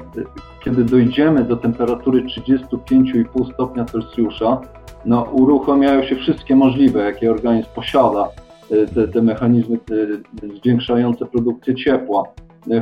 kiedy 0.64 0.84
dojdziemy 0.84 1.44
do 1.44 1.58
temperatury 1.58 2.24
35,5 2.24 3.54
stopnia 3.54 3.86
Celsjusza, 3.86 4.62
no, 5.06 5.22
uruchamiają 5.32 6.04
się 6.04 6.16
wszystkie 6.16 6.56
możliwe, 6.56 7.00
jakie 7.04 7.32
organizm 7.32 7.68
posiada, 7.76 8.28
te, 8.96 9.08
te 9.08 9.22
mechanizmy 9.22 9.78
zwiększające 10.62 11.26
produkcję 11.26 11.76
ciepła. 11.76 12.24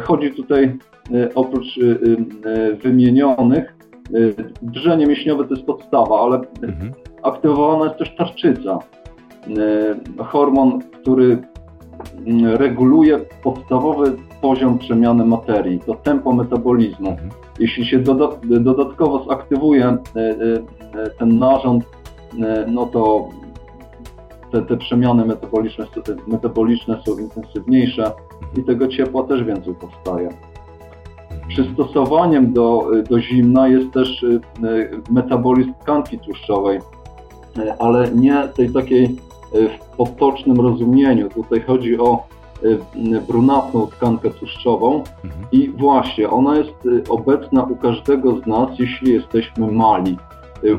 Chodzi 0.01 0.31
tutaj 0.31 0.77
y, 1.11 1.33
oprócz 1.35 1.77
y, 1.77 1.81
y, 2.47 2.75
wymienionych, 2.75 3.75
drżenie 4.61 5.07
mięśniowe 5.07 5.43
to 5.43 5.53
jest 5.53 5.65
podstawa, 5.65 6.21
ale 6.21 6.35
Mhm. 6.35 6.91
aktywowana 7.23 7.85
jest 7.85 7.97
też 7.97 8.15
tarczyca. 8.15 8.79
Hormon, 10.17 10.79
który 11.01 11.37
mm, 12.27 12.55
reguluje 12.55 13.19
podstawowy 13.43 14.15
poziom 14.41 14.79
przemiany 14.79 15.25
materii, 15.25 15.79
to 15.79 15.93
tempo 15.93 16.33
metabolizmu. 16.33 17.09
Mhm. 17.09 17.29
Jeśli 17.59 17.85
się 17.85 17.99
doda 17.99 18.27
dodatkowo 18.43 19.25
zaktywuje 19.29 19.97
ten 21.19 21.39
narząd, 21.39 21.85
no 22.67 22.85
to 22.85 23.29
te, 24.55 24.61
te 24.61 24.77
przemiany 24.77 25.25
metaboliczne, 25.25 25.85
metaboliczne 26.27 27.01
są 27.05 27.17
intensywniejsze 27.17 28.11
i 28.57 28.63
tego 28.63 28.87
ciepła 28.87 29.23
też 29.23 29.43
więcej 29.43 29.73
powstaje. 29.75 30.29
Przystosowaniem 31.47 32.53
do, 32.53 32.87
do 33.09 33.19
zimna 33.21 33.67
jest 33.67 33.91
też 33.91 34.23
y, 34.23 34.39
y, 34.63 35.01
metabolizm 35.09 35.73
tkanki 35.81 36.19
tłuszczowej, 36.19 36.77
y, 36.77 37.73
ale 37.79 38.11
nie 38.11 38.47
tej 38.55 38.69
takiej 38.69 39.15
w 39.53 39.95
potocznym 39.97 40.59
rozumieniu. 40.61 41.29
Tutaj 41.29 41.61
chodzi 41.61 41.99
o 41.99 42.23
brunatną 43.27 43.87
tkankę 43.87 44.29
tłuszczową 44.29 45.03
Mhm. 45.23 45.45
i 45.51 45.69
właśnie 45.69 46.29
ona 46.29 46.57
jest 46.57 46.73
obecna 47.09 47.63
u 47.63 47.75
każdego 47.75 48.39
z 48.39 48.47
nas, 48.47 48.69
jeśli 48.79 49.13
jesteśmy 49.13 49.71
mali. 49.71 50.17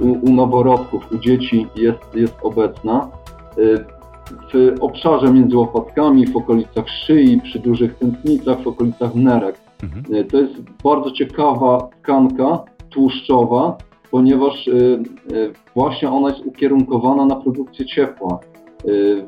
U, 0.01 0.31
u 0.31 0.35
noworodków, 0.35 1.13
u 1.13 1.19
dzieci 1.19 1.67
jest, 1.77 2.15
jest 2.15 2.35
obecna. 2.43 3.09
W 3.57 4.77
obszarze 4.81 5.33
między 5.33 5.57
łopatkami, 5.57 6.27
w 6.27 6.37
okolicach 6.37 6.89
szyi, 6.89 7.41
przy 7.41 7.59
dużych 7.59 7.95
tętnicach, 7.95 8.63
w 8.63 8.67
okolicach 8.67 9.15
nerek. 9.15 9.57
Mhm. 9.83 10.15
Y, 10.15 10.25
To 10.25 10.39
jest 10.39 10.55
bardzo 10.85 11.11
ciekawa 11.11 11.89
tkanka 12.03 12.65
tłuszczowa, 12.91 13.77
ponieważ 14.11 14.69
y, 14.69 14.73
y, 15.33 15.53
właśnie 15.75 16.11
ona 16.11 16.29
jest 16.29 16.47
ukierunkowana 16.47 17.27
na 17.27 17.37
produkcję 17.37 17.87
ciepła. 17.87 18.39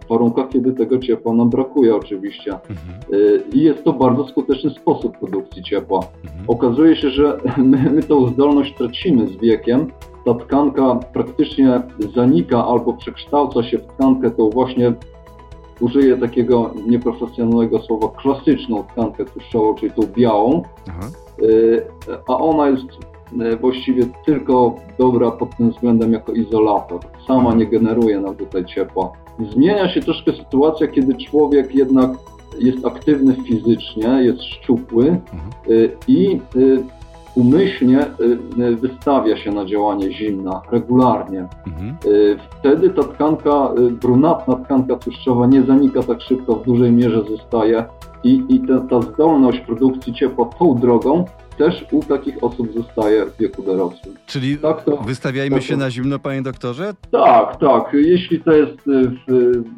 W 0.05 0.09
warunkach, 0.09 0.49
kiedy 0.49 0.73
tego 0.73 0.99
ciepła 0.99 1.35
nam 1.35 1.51
brakuje 1.51 1.97
oczywiście. 1.97 2.53
Mhm. 2.53 3.53
I 3.53 3.61
jest 3.61 3.85
to 3.85 3.93
bardzo 3.93 4.27
skuteczny 4.29 4.71
sposób 4.71 5.19
produkcji 5.19 5.63
ciepła. 5.63 6.01
Mhm. 6.25 6.45
Okazuje 6.49 6.97
się, 6.97 7.11
że 7.11 7.39
my, 7.57 7.91
my 7.91 8.03
tą 8.03 8.27
zdolność 8.27 8.75
tracimy 8.75 9.27
z 9.27 9.37
wiekiem. 9.37 9.91
Ta 10.29 10.35
tkanka 10.35 10.95
praktycznie 11.13 11.83
zanika 12.15 12.67
albo 12.67 12.93
przekształca 12.93 13.63
się 13.63 13.79
w 13.79 13.87
tkankę 13.87 14.31
tą 14.31 14.51
właśnie, 14.51 14.93
użyję 15.81 16.17
takiego 16.17 16.71
nieprofesjonalnego 16.87 17.79
słowa, 17.79 18.09
klasyczną 18.23 18.85
tkankę 18.85 19.25
tłuszczową, 19.25 19.75
czyli 19.75 19.93
tą 19.93 20.03
białą, 20.17 20.63
Aha. 20.89 21.09
Y, 21.43 21.87
a 22.29 22.39
ona 22.39 22.69
jest 22.69 22.85
y, 23.43 23.57
właściwie 23.57 24.07
tylko 24.27 24.75
dobra 24.99 25.31
pod 25.31 25.57
tym 25.57 25.71
względem 25.71 26.13
jako 26.13 26.33
izolator. 26.33 27.01
Sama 27.27 27.55
nie 27.55 27.67
generuje 27.67 28.21
nam 28.21 28.37
tutaj 28.37 28.65
ciepła. 28.65 29.13
Zmienia 29.53 29.89
się 29.89 30.01
troszkę 30.01 30.33
sytuacja, 30.33 30.89
kiedy 30.89 31.15
człowiek 31.15 31.75
jednak 31.75 32.11
jest 32.59 32.87
aktywny 32.87 33.35
fizycznie, 33.35 34.09
jest 34.09 34.43
szczupły 34.43 35.09
Mhm. 35.09 35.51
y, 35.71 35.97
i 36.09 36.41
umyślnie 37.43 38.01
y, 38.01 38.39
y, 38.63 38.77
wystawia 38.77 39.37
się 39.37 39.51
na 39.53 39.65
działanie 39.65 40.13
zimna 40.13 40.63
regularnie. 40.73 41.47
Mhm. 41.67 41.97
Y, 42.07 42.37
Wtedy 42.61 42.91
ta 42.91 43.03
tkanka, 43.03 43.71
brunatna 44.03 44.55
tkanka 44.57 44.97
tłuszczowa 44.97 45.47
nie 45.47 45.63
zanika 45.63 46.03
tak 46.03 46.21
szybko, 46.23 46.55
w 46.55 46.65
dużej 46.65 46.93
mierze 46.93 47.23
zostaje 47.31 47.85
i, 48.25 48.43
i 48.49 48.61
ta, 48.61 48.81
ta 48.81 49.01
zdolność 49.03 49.61
produkcji 49.61 50.15
ciepła 50.15 50.47
tą 50.59 50.75
drogą 50.75 51.25
też 51.59 51.85
u 51.93 52.03
takich 52.03 52.45
osób 52.45 52.69
zostaje 52.77 53.27
w 53.27 53.37
wieku 53.37 53.63
dorosłym. 53.63 54.15
Czyli 54.27 54.57
Tak 54.59 54.85
to, 54.85 54.97
wystawiajmy 54.97 55.57
tak 55.57 55.65
się 55.65 55.75
to- 55.75 55.81
na 55.81 55.91
zimno, 55.91 56.19
panie 56.19 56.43
doktorze? 56.43 56.93
tak, 57.11 57.57
tak. 57.57 57.91
Jeśli 57.93 58.41
to 58.41 58.53
jest 58.53 58.77
w, 58.87 59.17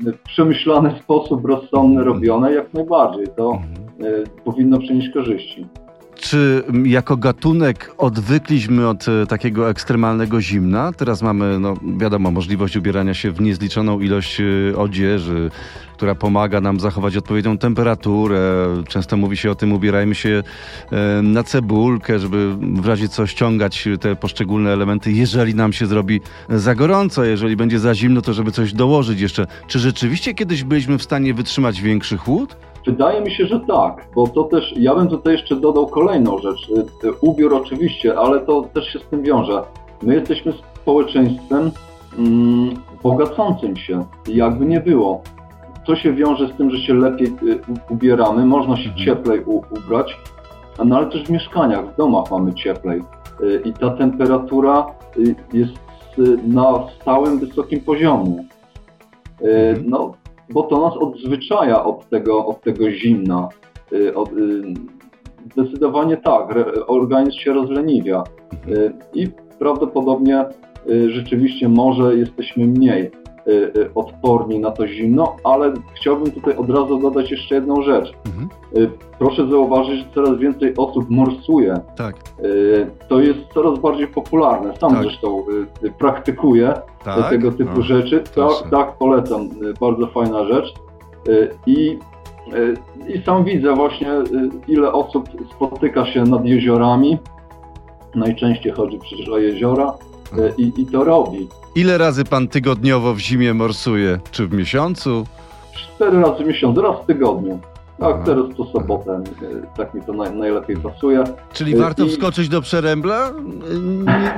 w 0.05 0.19
przemyślany 0.29 0.95
sposób, 1.03 1.45
rozsądny, 1.45 2.05
robione, 2.05 2.53
jak 2.53 2.75
najbardziej, 2.75 3.27
to 3.37 3.53
Mhm. 3.53 4.25
powinno 4.45 4.79
przynieść 4.79 5.11
korzyści. 5.15 5.67
Czy 6.21 6.65
jako 6.85 7.17
gatunek 7.17 7.95
odwykliśmy 7.99 8.89
od 8.89 9.07
e, 9.09 9.27
takiego 9.27 9.71
ekstremalnego 9.71 10.41
zimna? 10.41 10.93
Teraz 10.93 11.23
mamy, 11.23 11.59
no 11.59 11.75
wiadomo, 11.99 12.31
możliwość 12.31 12.77
ubierania 12.77 13.15
się 13.15 13.31
w 13.31 13.41
niezliczoną 13.41 14.01
ilość 14.01 14.41
e, 14.41 14.77
odzieży, 14.77 15.51
która 15.97 16.15
pomaga 16.15 16.61
nam 16.61 16.81
zachować 16.81 17.17
odpowiednią 17.17 17.59
temperaturę. 17.59 18.67
Często 18.89 19.17
mówi 19.17 19.37
się 19.37 19.51
o 19.51 19.55
tym, 19.55 19.73
ubierajmy 19.73 20.15
się 20.15 20.43
e, 20.93 21.23
na 21.23 21.43
cebulkę, 21.43 22.19
żeby 22.19 22.57
w 22.61 22.87
razie 22.87 23.09
co 23.09 23.27
ściągać 23.27 23.89
te 24.01 24.17
poszczególne 24.17 24.73
elementy, 24.73 25.13
jeżeli 25.13 25.55
nam 25.55 25.73
się 25.73 25.87
zrobi 25.87 26.21
za 26.49 26.75
gorąco, 26.75 27.25
jeżeli 27.25 27.57
będzie 27.57 27.79
za 27.79 27.95
zimno, 27.95 28.23
to 28.23 28.33
żeby 28.33 28.53
coś 28.53 28.73
dołożyć 28.73 29.21
jeszcze. 29.21 29.47
Czy 29.67 29.79
rzeczywiście 29.79 30.35
kiedyś 30.35 30.65
byliśmy 30.65 30.99
w 30.99 31.03
stanie 31.03 31.35
wytrzymać 31.35 31.81
większy 31.83 32.17
chłód? 32.17 32.57
Wydaje 32.87 33.21
mi 33.21 33.31
się, 33.31 33.47
że 33.47 33.61
tak, 33.61 34.07
bo 34.15 34.27
to 34.27 34.45
też, 34.45 34.73
ja 34.77 34.95
bym 34.95 35.09
tutaj 35.09 35.33
jeszcze 35.33 35.57
dodał 35.57 35.87
kolejną 35.87 36.39
rzecz. 36.39 36.69
Y, 36.71 37.07
y, 37.09 37.13
Ubiór 37.21 37.55
oczywiście, 37.55 38.19
ale 38.19 38.41
to 38.41 38.63
też 38.75 38.85
się 38.93 38.99
z 38.99 39.05
tym 39.07 39.23
wiąże. 39.23 39.63
My 40.03 40.15
jesteśmy 40.15 40.53
społeczeństwem 40.77 41.71
mm, 42.19 42.75
bogacącym 43.03 43.77
się, 43.77 44.05
jakby 44.29 44.67
nie 44.67 44.81
było. 44.81 45.23
To 45.87 45.97
się 45.97 46.13
wiąże 46.13 46.49
z 46.49 46.57
tym, 46.57 46.71
że 46.71 46.79
się 46.79 46.95
lepiej 46.95 47.27
y, 47.27 47.59
ubieramy, 47.91 48.47
można 48.47 48.77
się 48.77 48.89
Mhm. 48.91 49.07
cieplej 49.07 49.45
ubrać, 49.45 50.17
no 50.85 50.97
ale 50.97 51.07
też 51.07 51.25
w 51.25 51.31
mieszkaniach, 51.31 51.93
w 51.93 51.97
domach 51.97 52.31
mamy 52.31 52.55
cieplej. 52.55 53.03
I 53.65 53.73
ta 53.73 53.91
temperatura 53.91 54.87
jest 55.53 55.73
na 56.47 56.75
stałym, 57.01 57.39
wysokim 57.39 57.81
poziomie. 57.81 58.45
Y, 59.43 59.83
No, 59.87 60.13
bo 60.53 60.63
to 60.63 60.81
nas 60.81 60.97
odzwyczaja 60.97 61.85
od 61.85 62.09
tego, 62.09 62.47
od 62.47 62.61
tego 62.61 62.91
zimna. 62.91 63.49
Y, 63.93 63.97
y, 63.97 64.13
zdecydowanie 65.53 66.17
tak, 66.17 66.55
organizm 66.87 67.39
się 67.39 67.53
rozleniwia 67.53 68.25
y, 68.69 68.93
i 69.15 69.29
prawdopodobnie 69.59 70.45
rzeczywiście 71.09 71.69
może 71.69 72.17
jesteśmy 72.17 72.67
mniej 72.67 73.11
odporni 73.95 74.59
na 74.59 74.71
to 74.71 74.87
zimno, 74.89 75.37
ale 75.45 75.73
chciałbym 75.95 76.31
tutaj 76.33 76.57
od 76.57 76.71
razu 76.71 76.99
dodać 76.99 77.31
jeszcze 77.31 77.55
jedną 77.55 77.83
rzecz. 77.83 78.13
Mhm. 78.27 78.49
Y, 78.77 78.91
Proszę 79.19 79.47
zauważyć, 79.51 79.99
że 79.99 80.05
coraz 80.15 80.39
więcej 80.39 80.77
osób 80.77 81.11
morsuje. 81.11 81.81
Tak, 81.97 82.15
Y, 82.45 82.87
To 83.09 83.21
jest 83.21 83.39
coraz 83.55 83.79
bardziej 83.79 84.07
popularne. 84.09 84.77
Sam 84.77 84.91
Tak. 84.93 85.03
zresztą 85.03 85.39
y, 85.83 85.87
y, 85.87 85.93
praktykuję 85.99 86.75
tak. 87.05 87.31
tego 87.31 87.53
typu 87.53 87.79
O, 87.81 87.83
rzeczy. 87.83 88.23
Tak, 88.35 88.71
tak, 88.71 88.99
polecam. 88.99 89.41
Y, 89.43 89.49
Bardzo 89.81 90.07
fajna 90.07 90.45
rzecz. 90.45 90.75
Y, 91.29 91.51
I, 91.67 91.99
y, 92.55 92.75
I 93.15 93.23
sam 93.23 93.45
widzę 93.45 93.75
właśnie, 93.75 94.13
y, 94.13 94.25
ile 94.69 94.93
osób 94.93 95.29
spotyka 95.57 96.07
się 96.07 96.23
nad 96.23 96.45
jeziorami. 96.47 97.19
Najczęściej 98.15 98.73
chodzi 98.73 98.99
przecież 98.99 99.29
o 99.29 99.39
jeziora 99.39 99.95
y, 99.95 100.10
i, 100.59 100.73
i 100.77 100.87
to 100.87 101.05
robi. 101.05 101.49
Ile 101.75 101.99
razy 101.99 102.25
pan 102.25 102.49
tygodniowo 102.49 103.15
w 103.15 103.19
zimie 103.19 103.55
morsuje? 103.55 104.19
Czy 104.31 104.47
w 104.47 104.53
miesiącu? 104.53 105.27
Cztery 105.95 106.21
razy 106.21 106.45
w 106.45 106.47
miesiącu, 106.47 106.83
raz 106.83 106.97
w 107.03 107.07
tygodniu. 107.07 107.59
Tak, 107.99 108.25
teraz 108.25 108.45
to 108.57 108.65
sobotę. 108.65 109.23
y, 109.43 109.63
Tak 109.77 109.95
mi 109.95 110.03
to 110.03 110.13
naj, 110.13 110.37
najlepiej 110.37 110.77
pasuje. 110.77 111.25
Czyli 111.53 111.75
Y, 111.75 111.79
warto 111.79 112.05
i- 112.05 112.09
wskoczyć 112.09 112.49
do 112.49 112.61
przerębla? 112.61 113.31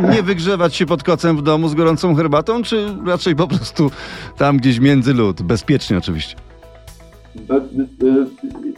Nie, 0.03 0.09
nie 0.17 0.23
wygrzewać 0.23 0.75
się 0.75 0.87
pod 0.87 1.03
kocem 1.03 1.37
w 1.37 1.43
domu 1.43 1.69
z 1.69 1.75
gorącą 1.75 2.15
herbatą, 2.15 2.63
czy 2.63 2.87
raczej 3.07 3.37
po 3.37 3.47
prostu 3.49 3.91
tam 4.39 4.57
gdzieś 4.57 4.79
między 4.81 5.15
lód? 5.15 5.43
Bezpiecznie 5.43 5.99
oczywiście. 5.99 6.37
Be, 7.37 7.61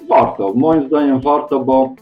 warto, 0.08 0.52
moim 0.54 0.88
zdaniem 0.88 1.20
warto, 1.20 1.60
bo, 1.60 1.94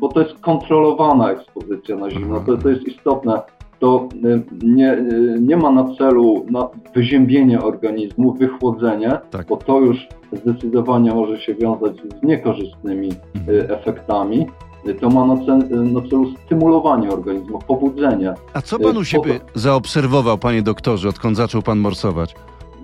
bo 0.00 0.08
to 0.08 0.20
jest 0.20 0.34
kontrolowana 0.40 1.30
ekspozycja 1.30 1.96
na 1.96 2.10
zimno, 2.10 2.40
to, 2.40 2.56
to 2.56 2.68
jest 2.68 2.82
istotne. 2.88 3.40
To 3.82 4.08
y, 4.24 4.42
nie, 4.66 4.92
y, 4.94 5.36
nie 5.40 5.56
ma 5.56 5.70
na 5.70 5.94
celu 5.98 6.46
na 6.50 6.68
wyziębienie 6.94 7.62
organizmu, 7.62 8.32
wychłodzenie, 8.32 9.18
Tak. 9.30 9.46
bo 9.46 9.56
to 9.56 9.80
już 9.80 10.08
zdecydowanie 10.32 11.14
może 11.14 11.40
się 11.40 11.54
wiązać 11.54 11.92
z 11.96 12.22
niekorzystnymi 12.22 13.08
y, 13.48 13.68
efektami. 13.70 14.46
Y, 14.88 14.94
To 14.94 15.10
ma 15.10 15.26
na, 15.26 15.36
cel, 15.46 15.58
na 15.92 16.00
celu 16.10 16.26
stymulowanie 16.46 17.10
organizmu, 17.10 17.58
pobudzenie. 17.66 18.34
A 18.54 18.60
co 18.62 18.78
pan 18.78 18.96
u 18.96 19.04
siebie 19.04 19.40
zaobserwował, 19.54 20.38
panie 20.38 20.62
doktorze, 20.62 21.08
odkąd 21.08 21.36
zaczął 21.36 21.62
pan 21.62 21.78
morsować? 21.78 22.34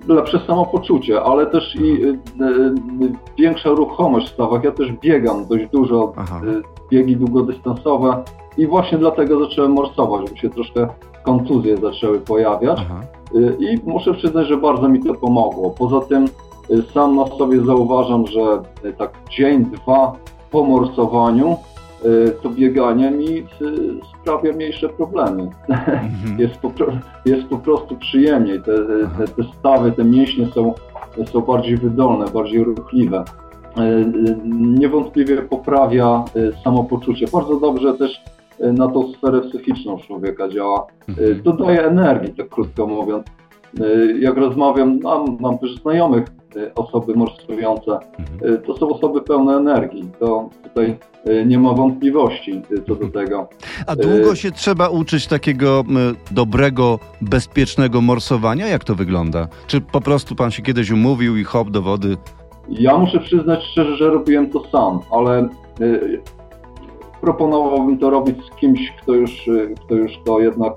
lepsze 0.08 0.40
samopoczucie, 0.46 1.22
ale 1.22 1.46
też 1.46 1.76
i 1.76 2.04
y, 2.04 2.06
y, 2.06 2.44
y, 3.04 3.12
większa 3.38 3.68
ruchomość 3.70 4.26
w 4.26 4.34
stawach. 4.34 4.64
Ja 4.64 4.72
też 4.72 4.92
biegam 5.02 5.46
dość 5.46 5.64
dużo, 5.72 6.12
biegi 6.90 7.16
długodystansowe 7.16 8.24
i 8.58 8.66
właśnie 8.66 8.98
dlatego 8.98 9.44
zacząłem 9.48 9.72
morsować, 9.72 10.30
bo 10.30 10.36
się 10.36 10.50
troszkę 10.50 10.88
kontuzje 11.22 11.76
zaczęły 11.76 12.20
pojawiać 12.20 12.78
Aha. 12.80 13.00
y, 13.34 13.56
i 13.60 13.90
muszę 13.90 14.14
przyznać, 14.14 14.48
że 14.48 14.56
bardzo 14.56 14.88
mi 14.88 15.00
to 15.04 15.14
pomogło. 15.14 15.70
Poza 15.70 16.00
tym 16.00 16.24
y, 16.70 16.82
sam 16.94 17.16
na 17.16 17.26
sobie 17.26 17.60
zauważam, 17.60 18.26
że 18.26 18.62
y, 18.84 18.92
tak 18.92 19.10
dzień, 19.30 19.64
dwa 19.64 20.12
po 20.50 20.64
morsowaniu 20.64 21.56
to 22.42 22.50
bieganie 22.50 23.10
mi 23.10 23.46
sprawia 24.20 24.52
mniejsze 24.52 24.88
problemy 24.88 25.50
Mhm. 25.68 26.38
jest 26.38 26.56
po, 26.56 26.70
jest 27.24 27.46
po 27.48 27.58
prostu 27.58 27.96
przyjemniej. 27.96 28.58
Te, 28.62 28.72
te, 28.72 29.28
te 29.36 29.42
stawy, 29.58 29.92
te 29.92 30.04
mięśnie 30.04 30.46
są, 30.54 30.74
są 31.32 31.40
bardziej 31.40 31.76
wydolne, 31.76 32.24
bardziej 32.34 32.64
ruchliwe. 32.64 33.24
E, 33.78 33.82
e, 33.82 34.04
Niewątpliwie 34.54 35.36
poprawia 35.42 36.24
e, 36.36 36.62
samopoczucie. 36.64 37.26
Bardzo 37.32 37.60
dobrze 37.60 37.94
też 37.94 38.20
na 38.72 38.88
tą 38.88 39.12
sferę 39.12 39.40
psychiczną 39.40 39.98
człowieka 39.98 40.48
działa. 40.48 40.86
Mhm. 41.08 41.42
Dodaje 41.42 41.82
energii, 41.86 42.34
tak 42.34 42.48
krótko 42.48 42.86
mówiąc. 42.86 43.26
Jak 44.20 44.36
rozmawiam, 44.36 44.98
mam, 45.02 45.36
mam 45.40 45.58
też 45.58 45.74
znajomych, 45.82 46.24
osoby 46.74 47.14
morsujące, 47.14 47.98
Mhm. 48.18 48.62
to 48.66 48.76
są 48.76 48.88
osoby 48.88 49.22
pełne 49.22 49.56
energii. 49.56 50.10
To 50.20 50.50
tutaj 50.64 50.96
nie 51.46 51.58
ma 51.58 51.72
wątpliwości 51.72 52.62
co 52.88 52.94
do 52.94 53.08
tego. 53.08 53.48
A 53.86 53.96
długo 53.96 54.34
się 54.34 54.50
trzeba 54.52 54.88
uczyć 54.88 55.26
takiego 55.26 55.84
dobrego, 56.30 56.98
bezpiecznego 57.20 58.00
morsowania? 58.00 58.66
Jak 58.66 58.84
to 58.84 58.94
wygląda? 58.94 59.48
Czy 59.66 59.80
po 59.80 60.00
prostu 60.00 60.34
pan 60.34 60.50
się 60.50 60.62
kiedyś 60.62 60.90
umówił 60.90 61.36
i 61.36 61.44
hop 61.44 61.70
do 61.70 61.82
wody? 61.82 62.16
Ja 62.68 62.98
muszę 62.98 63.20
przyznać 63.20 63.64
szczerze, 63.64 63.96
że 63.96 64.10
robiłem 64.10 64.50
to 64.50 64.64
sam, 64.72 65.00
ale 65.10 65.48
y, 65.80 66.20
proponowałbym 67.20 67.98
to 67.98 68.10
robić 68.10 68.36
z 68.46 68.56
kimś, 68.56 68.92
kto 69.02 69.14
już, 69.14 69.48
y, 69.48 69.74
kto 69.84 69.94
już 69.94 70.12
to 70.24 70.40
jednak 70.40 70.76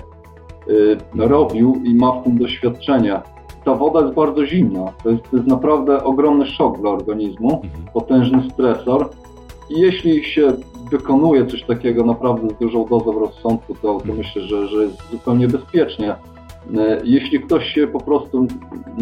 y, 0.70 0.98
robił 1.16 1.82
i 1.84 1.96
ma 1.96 2.12
w 2.12 2.24
tym 2.24 2.38
doświadczenie. 2.38 3.22
Ta 3.66 3.76
woda 3.76 4.02
jest 4.02 4.14
bardzo 4.14 4.46
zimna. 4.46 4.86
To 5.04 5.10
jest, 5.10 5.24
to 5.32 5.38
jest 5.38 5.48
naprawdę 5.48 6.04
ogromny 6.04 6.46
szok 6.46 6.80
dla 6.82 6.90
organizmu, 6.90 7.62
Mhm. 7.64 7.72
potężny 7.94 8.50
stresor. 8.54 9.10
I 9.70 9.80
jeśli 9.80 10.24
się 10.24 10.52
wykonuje 10.92 11.46
coś 11.46 11.64
takiego 11.64 12.04
naprawdę 12.06 12.50
z 12.50 12.60
dużą 12.60 12.86
dozą 12.86 13.20
rozsądku, 13.20 13.76
to, 13.82 14.02
to 14.08 14.14
myślę, 14.14 14.42
że, 14.42 14.68
że 14.68 14.84
jest 14.84 15.12
zupełnie 15.12 15.48
bezpiecznie. 15.48 16.16
Y, 16.70 17.02
Jeśli 17.04 17.40
ktoś 17.40 17.74
się 17.74 17.88
po 17.88 18.00
prostu 18.00 18.48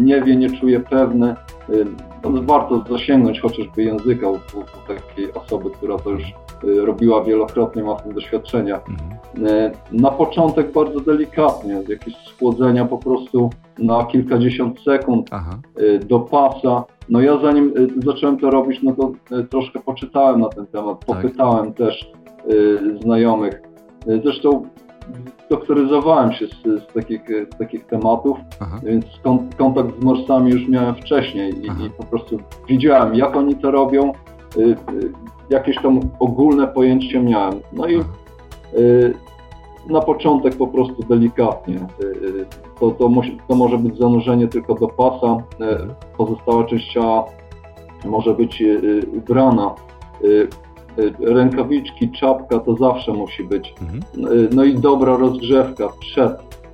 nie 0.00 0.22
wie, 0.22 0.36
nie 0.36 0.50
czuje 0.50 0.80
pewny, 0.80 1.34
y, 1.70 1.86
to 2.22 2.30
warto 2.30 2.84
zasięgnąć 2.90 3.40
chociażby 3.40 3.82
języka 3.82 4.28
u, 4.28 4.34
u 4.34 4.88
takiej 4.88 5.32
osoby, 5.32 5.70
która 5.70 5.98
to 5.98 6.10
już 6.10 6.22
y, 6.64 6.86
robiła 6.86 7.24
wielokrotnie, 7.24 7.82
ma 7.82 7.94
w 7.94 8.02
tym 8.02 8.14
doświadczenie. 8.14 8.74
Mhm. 8.74 9.72
Na 9.92 10.10
początek 10.10 10.72
bardzo 10.72 11.00
delikatnie, 11.00 11.82
jakieś 11.88 12.14
schłodzenia 12.16 12.84
po 12.84 12.98
prostu 12.98 13.50
na 13.78 14.04
kilkadziesiąt 14.04 14.80
sekund 14.80 15.28
Aha. 15.30 15.58
do 16.08 16.20
pasa. 16.20 16.84
No 17.08 17.20
ja 17.20 17.40
zanim 17.40 17.74
zacząłem 18.04 18.38
to 18.38 18.50
robić, 18.50 18.82
no 18.82 18.92
to 18.92 19.12
troszkę 19.50 19.80
poczytałem 19.80 20.40
na 20.40 20.48
ten 20.48 20.66
temat, 20.66 21.04
popytałem 21.04 21.72
też 21.72 22.12
y, 22.50 22.98
znajomych. 23.02 23.62
Zresztą 24.24 24.62
doktoryzowałem 25.50 26.32
się 26.32 26.46
z, 26.46 26.82
z, 26.82 26.86
takich, 26.94 27.30
y, 27.30 27.46
z 27.54 27.58
takich 27.58 27.86
tematów, 27.86 28.38
Aha. 28.60 28.80
więc 28.82 29.04
kon, 29.24 29.48
kontakt 29.58 30.00
z 30.00 30.04
morsami 30.04 30.50
już 30.50 30.68
miałem 30.68 30.94
wcześniej 30.94 31.52
i, 31.54 31.66
i 31.86 31.90
po 31.90 32.04
prostu 32.04 32.38
widziałem, 32.68 33.14
jak 33.14 33.36
oni 33.36 33.56
to 33.56 33.70
robią, 33.70 34.12
y, 34.56 34.76
jakieś 35.50 35.76
tam 35.82 36.00
ogólne 36.18 36.66
pojęcie 36.66 37.20
miałem. 37.20 37.60
No 37.72 37.86
i 37.88 38.00
y, 38.78 39.14
na 39.88 40.00
początek 40.00 40.56
po 40.56 40.66
prostu 40.66 41.02
delikatnie. 41.02 41.76
Y, 42.02 42.46
to, 42.80 42.90
to, 42.90 43.08
musi, 43.08 43.38
to 43.48 43.54
może 43.54 43.78
być 43.78 43.98
zanurzenie 43.98 44.48
tylko 44.48 44.74
do 44.74 44.88
pasa, 44.88 45.36
Mhm. 45.60 45.94
pozostała 46.18 46.64
część 46.64 46.92
ciała 46.92 47.24
może 48.04 48.34
być 48.34 48.62
ubrana. 49.16 49.74
Y, 50.98 51.12
Rękawiczki, 51.20 52.10
czapka 52.10 52.58
to 52.58 52.74
zawsze 52.76 53.12
musi 53.12 53.44
być. 53.44 53.74
Mhm. 53.82 54.32
Y, 54.38 54.48
No 54.52 54.64
i 54.64 54.74
dobra 54.74 55.16
rozgrzewka 55.16 55.88
przed, 56.00 56.32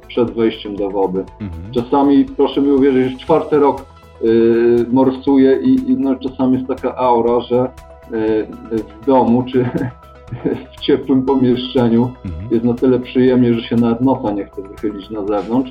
przed 0.09 0.31
wejściem 0.31 0.77
do 0.77 0.91
wody. 0.91 1.25
Mhm. 1.41 1.73
Czasami, 1.75 2.25
proszę 2.25 2.61
mi 2.61 2.71
uwierzyć, 2.73 3.13
już 3.13 3.21
czwarty 3.23 3.59
rok 3.59 3.85
y, 4.25 4.87
morsuję 4.93 5.59
i, 5.63 5.75
i 5.91 5.97
no, 5.97 6.17
czasami 6.17 6.55
jest 6.55 6.67
taka 6.69 6.97
aura, 6.97 7.41
że 7.41 7.69
y, 8.13 8.47
w 9.03 9.07
domu 9.07 9.43
czy 9.53 9.69
w 10.77 10.81
ciepłym 10.81 11.23
pomieszczeniu 11.23 12.11
Mhm. 12.25 12.49
jest 12.51 12.65
na 12.65 12.75
tyle 12.75 12.99
przyjemnie, 13.01 13.55
że 13.55 13.63
się 13.63 13.77
nawet 13.77 14.01
nosa 14.01 14.31
nie 14.33 14.45
chce 14.45 14.63
wychylić 14.63 15.11
na 15.11 15.27
zewnątrz. 15.27 15.71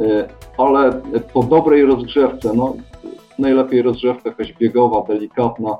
Y, 0.00 0.24
Ale 0.58 1.00
po 1.34 1.42
dobrej 1.42 1.84
rozgrzewce, 1.84 2.52
no 2.54 2.74
najlepiej 3.38 3.82
rozgrzewka 3.82 4.28
jakaś 4.30 4.52
biegowa, 4.52 5.02
delikatna, 5.08 5.76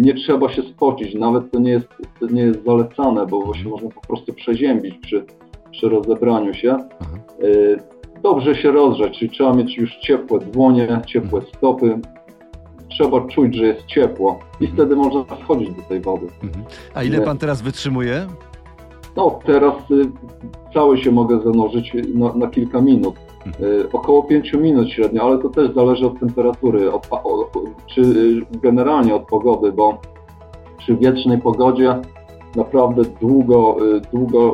nie 0.00 0.14
trzeba 0.14 0.52
się 0.52 0.62
spocić, 0.62 1.14
nawet 1.14 1.50
to 1.50 1.58
nie 1.58 1.70
jest, 1.70 1.88
to 2.20 2.26
nie 2.26 2.42
jest 2.42 2.64
zalecane, 2.64 3.26
bo 3.26 3.54
się 3.54 3.68
można 3.68 3.88
po 3.90 4.00
prostu 4.00 4.32
przeziębić 4.32 4.94
przy, 5.02 5.24
przy 5.70 5.88
rozebraniu 5.88 6.54
się. 6.54 6.76
Aha. 7.00 7.16
Y, 7.44 7.80
Dobrze 8.22 8.54
się 8.54 8.72
rozgrzać, 8.72 9.18
czyli 9.18 9.30
trzeba 9.30 9.52
mieć 9.52 9.76
już 9.76 9.96
ciepłe 9.96 10.38
dłonie, 10.38 11.00
ciepłe 11.06 11.40
stopy. 11.56 11.98
Trzeba 12.90 13.20
czuć, 13.28 13.56
że 13.56 13.64
jest 13.66 13.86
ciepło 13.86 14.38
i 14.60 14.64
Mhm. 14.64 14.72
wtedy 14.72 14.96
można 14.96 15.24
wchodzić 15.24 15.68
do 15.70 15.82
tej 15.82 16.00
wody. 16.00 16.26
Mhm. 16.44 16.64
A 16.94 17.02
ile 17.02 17.20
pan 17.20 17.38
teraz 17.38 17.62
wytrzymuje? 17.62 18.26
No 19.16 19.38
teraz 19.46 19.74
y, 19.90 20.10
cały 20.74 20.98
się 20.98 21.10
mogę 21.10 21.40
zanurzyć 21.40 21.92
na, 22.14 22.32
na 22.34 22.46
kilka 22.46 22.80
minut. 22.80 23.14
Y, 23.60 23.88
około 23.92 24.22
5 24.22 24.52
minut 24.52 24.88
średnio, 24.90 25.22
ale 25.22 25.38
to 25.38 25.48
też 25.48 25.74
zależy 25.74 26.06
od 26.06 26.20
temperatury, 26.20 26.92
od, 26.92 27.06
pa- 27.06 27.22
o, 27.22 27.50
czy 27.86 28.00
y, 28.00 28.58
generalnie 28.62 29.14
od 29.14 29.22
pogody, 29.26 29.72
bo 29.72 30.00
przy 30.78 30.96
wietrznej 30.96 31.38
pogodzie 31.38 31.96
naprawdę 32.56 33.02
długo, 33.20 33.76
y, 33.96 34.00
długo 34.12 34.52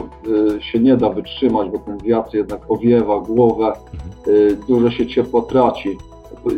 się 0.61 0.79
nie 0.79 0.97
da 0.97 1.11
wytrzymać, 1.11 1.71
bo 1.71 1.79
ten 1.79 1.99
wiatr 1.99 2.35
jednak 2.37 2.61
owiewa 2.71 3.21
głowę, 3.21 3.73
dużo 4.69 4.91
się 4.91 5.07
ciepło 5.07 5.43
traci. 5.43 5.99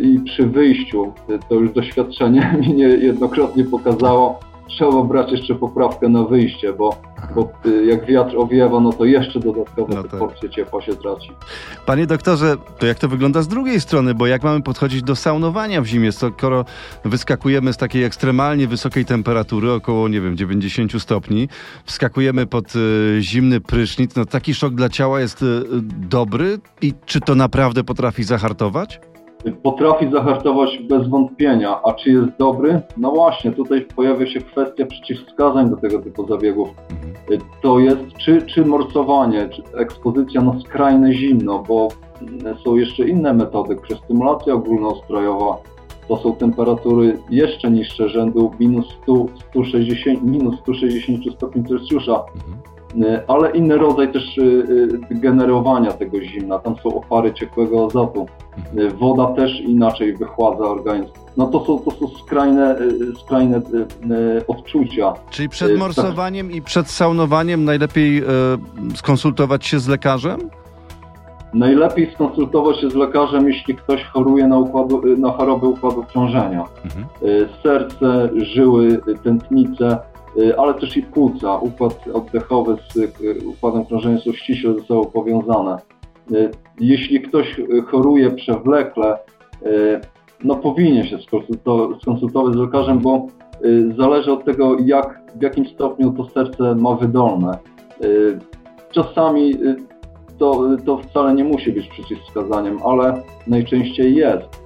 i 0.03 0.21
przy 0.21 0.47
wyjściu, 0.47 1.12
to 1.49 1.55
już 1.55 1.73
doświadczenie 1.73 2.53
mi 2.61 2.75
niejednokrotnie 2.75 3.64
pokazało, 3.64 4.38
trzeba 4.68 5.02
brać 5.04 5.33
jeszcze 5.33 5.54
poprawkę 5.54 6.09
na 6.09 6.24
wyjście, 6.24 6.72
bo, 6.72 7.00
bo 7.35 7.52
y, 7.66 7.85
jak 7.87 8.07
wiatr 8.07 8.37
owiewa, 8.37 8.81
no 8.81 8.92
to 8.92 9.04
jeszcze 9.04 9.40
dodatkowo 9.40 9.94
No 9.94 10.02
tak. 10.02 10.18
porcje 10.20 10.50
ciepła 10.50 10.83
się 10.83 10.96
traci. 10.96 11.31
Panie 11.87 12.07
doktorze, 12.07 12.57
to 12.78 12.87
jak 12.87 12.98
to 12.98 13.09
wygląda 13.09 13.42
z 13.42 13.48
drugiej 13.48 13.81
strony? 13.81 14.14
Bo 14.14 14.26
jak 14.26 14.42
mamy 14.42 14.62
podchodzić 14.62 15.02
do 15.02 15.16
saunowania 15.16 15.83
w 15.83 15.87
zimie, 15.87 16.12
skoro 16.12 16.64
wyskakujemy 17.04 17.72
z 17.72 17.76
takiej 17.76 18.04
ekstremalnie 18.04 18.68
wysokiej 18.68 19.04
temperatury, 19.04 19.72
około, 19.72 20.09
nie 20.09 20.20
wiem, 20.20 20.37
90 20.37 21.02
stopni, 21.02 21.48
wskakujemy 21.85 22.46
pod 22.46 22.76
y, 22.76 23.16
zimny 23.20 23.61
prysznic, 23.61 24.16
no 24.16 24.24
taki 24.24 24.54
szok 24.54 24.74
dla 24.74 24.88
ciała 24.88 25.20
jest 25.20 25.42
y, 25.42 25.62
dobry 26.09 26.59
i 26.83 26.94
czy 27.07 27.20
to 27.20 27.35
naprawdę 27.35 27.85
potrafi 27.85 28.24
zahartować? 28.24 29.00
Potrafi 29.62 30.11
zahartować 30.11 30.79
bez 30.79 31.09
wątpienia, 31.09 31.81
a 31.85 31.92
czy 31.92 32.11
jest 32.11 32.29
dobry? 32.38 32.81
No 32.96 33.11
właśnie, 33.11 33.53
tutaj 33.53 33.87
pojawia 33.96 34.27
się 34.27 34.40
kwestia 34.40 34.87
przeciwwskazań 34.87 35.70
do 35.70 35.77
tego 35.77 35.98
typu 35.98 36.27
zabiegów. 36.29 36.68
Y, 37.31 37.38
To 37.62 37.79
jest 37.79 38.01
czy, 38.18 38.42
czy 38.42 38.64
morsowanie, 38.64 39.48
czy 39.48 39.62
ekspozycja 39.77 40.40
na 40.40 40.61
skrajne 40.61 41.12
zimno, 41.12 41.62
bo 41.68 41.88
są 42.64 42.77
jeszcze 42.77 43.09
inne 43.09 43.35
metody, 43.35 43.77
przestymulacja 43.77 44.55
ogólnoustrojowa. 44.55 45.57
To 46.09 46.16
są 46.16 46.33
temperatury 46.33 47.18
jeszcze 47.31 47.70
niższe, 47.70 48.09
rzędu 48.09 48.51
minus 48.61 48.87
100, 49.03 49.27
160, 49.51 50.22
minus 50.22 50.61
160 50.61 51.35
stopni 51.35 51.64
Celsjusza, 51.64 52.14
Y, 52.14 52.78
ale 53.29 53.51
inny 53.51 53.79
rodzaj 53.79 54.12
też 54.12 54.38
y, 54.38 54.42
y, 54.42 55.14
generowania 55.14 55.92
tego 55.92 56.20
zimna. 56.20 56.59
Tam 56.59 56.77
są 56.83 56.94
opary 56.94 57.35
ciekłego 57.35 57.87
azotu. 57.87 58.27
Woda 58.98 59.27
też 59.27 59.61
inaczej 59.61 60.16
wychładza 60.16 60.64
organizm. 60.64 61.12
No 61.37 61.46
to 61.46 61.64
są, 61.64 61.79
to 61.79 61.90
są 61.90 62.09
skrajne, 62.09 62.77
skrajne 63.24 63.61
odczucia. 64.48 65.12
Czyli 65.31 65.48
przed 65.48 65.68
tak. 65.68 65.79
morsowaniem 65.79 66.53
i 66.53 66.62
przed 66.62 66.90
saunowaniem 66.90 67.64
najlepiej 67.64 68.22
skonsultować 68.94 69.66
się 69.66 69.79
z 69.79 69.88
lekarzem? 69.88 70.40
Najlepiej 71.55 72.12
skonsultować 72.14 72.81
się 72.81 72.90
z 72.90 72.94
lekarzem, 72.94 73.48
jeśli 73.48 73.74
ktoś 73.74 74.05
choruje 74.05 74.46
na, 74.46 74.59
układu, 74.59 75.03
na 75.18 75.33
choroby 75.33 75.66
układu 75.66 76.05
krążenia. 76.12 76.64
Mhm. 76.85 77.07
Serce, 77.62 78.29
żyły, 78.37 79.01
tętnice, 79.22 79.98
ale 80.59 80.74
też 80.74 80.96
i 80.96 81.03
płuca. 81.03 81.59
Układ 81.59 82.05
oddechowy 82.14 82.77
z 82.92 82.96
y, 82.96 83.11
układem 83.48 83.85
krążenia 83.87 84.18
są 84.18 84.33
ściśle 84.33 84.74
ze 84.74 84.81
sobą 84.81 85.05
powiązane. 85.05 85.77
Y, 86.33 86.51
Jeśli 86.81 87.20
ktoś 87.20 87.59
y, 87.59 87.83
choruje 87.83 88.31
przewlekle, 88.31 89.18
y, 89.66 90.01
no 90.44 90.55
powinien 90.57 91.07
się 91.07 91.16
skonsulto- 91.16 92.01
skonsultować 92.03 92.55
z 92.55 92.57
lekarzem, 92.57 92.98
bo 92.98 93.27
y, 93.64 93.94
zależy 93.98 94.33
od 94.33 94.44
tego, 94.44 94.77
jak, 94.85 95.20
w 95.37 95.42
jakim 95.42 95.66
stopniu 95.66 96.11
to 96.12 96.24
serce 96.24 96.74
ma 96.74 96.94
wydolne. 96.94 97.59
Y, 98.05 98.38
Czasami 98.92 99.51
y, 99.55 99.77
to, 100.38 100.62
to 100.87 100.98
wcale 100.98 101.35
nie 101.35 101.44
musi 101.44 101.72
być 101.72 101.88
przeciwwskazaniem, 101.88 102.79
ale 102.85 103.22
najczęściej 103.46 104.14
jest. 104.14 104.62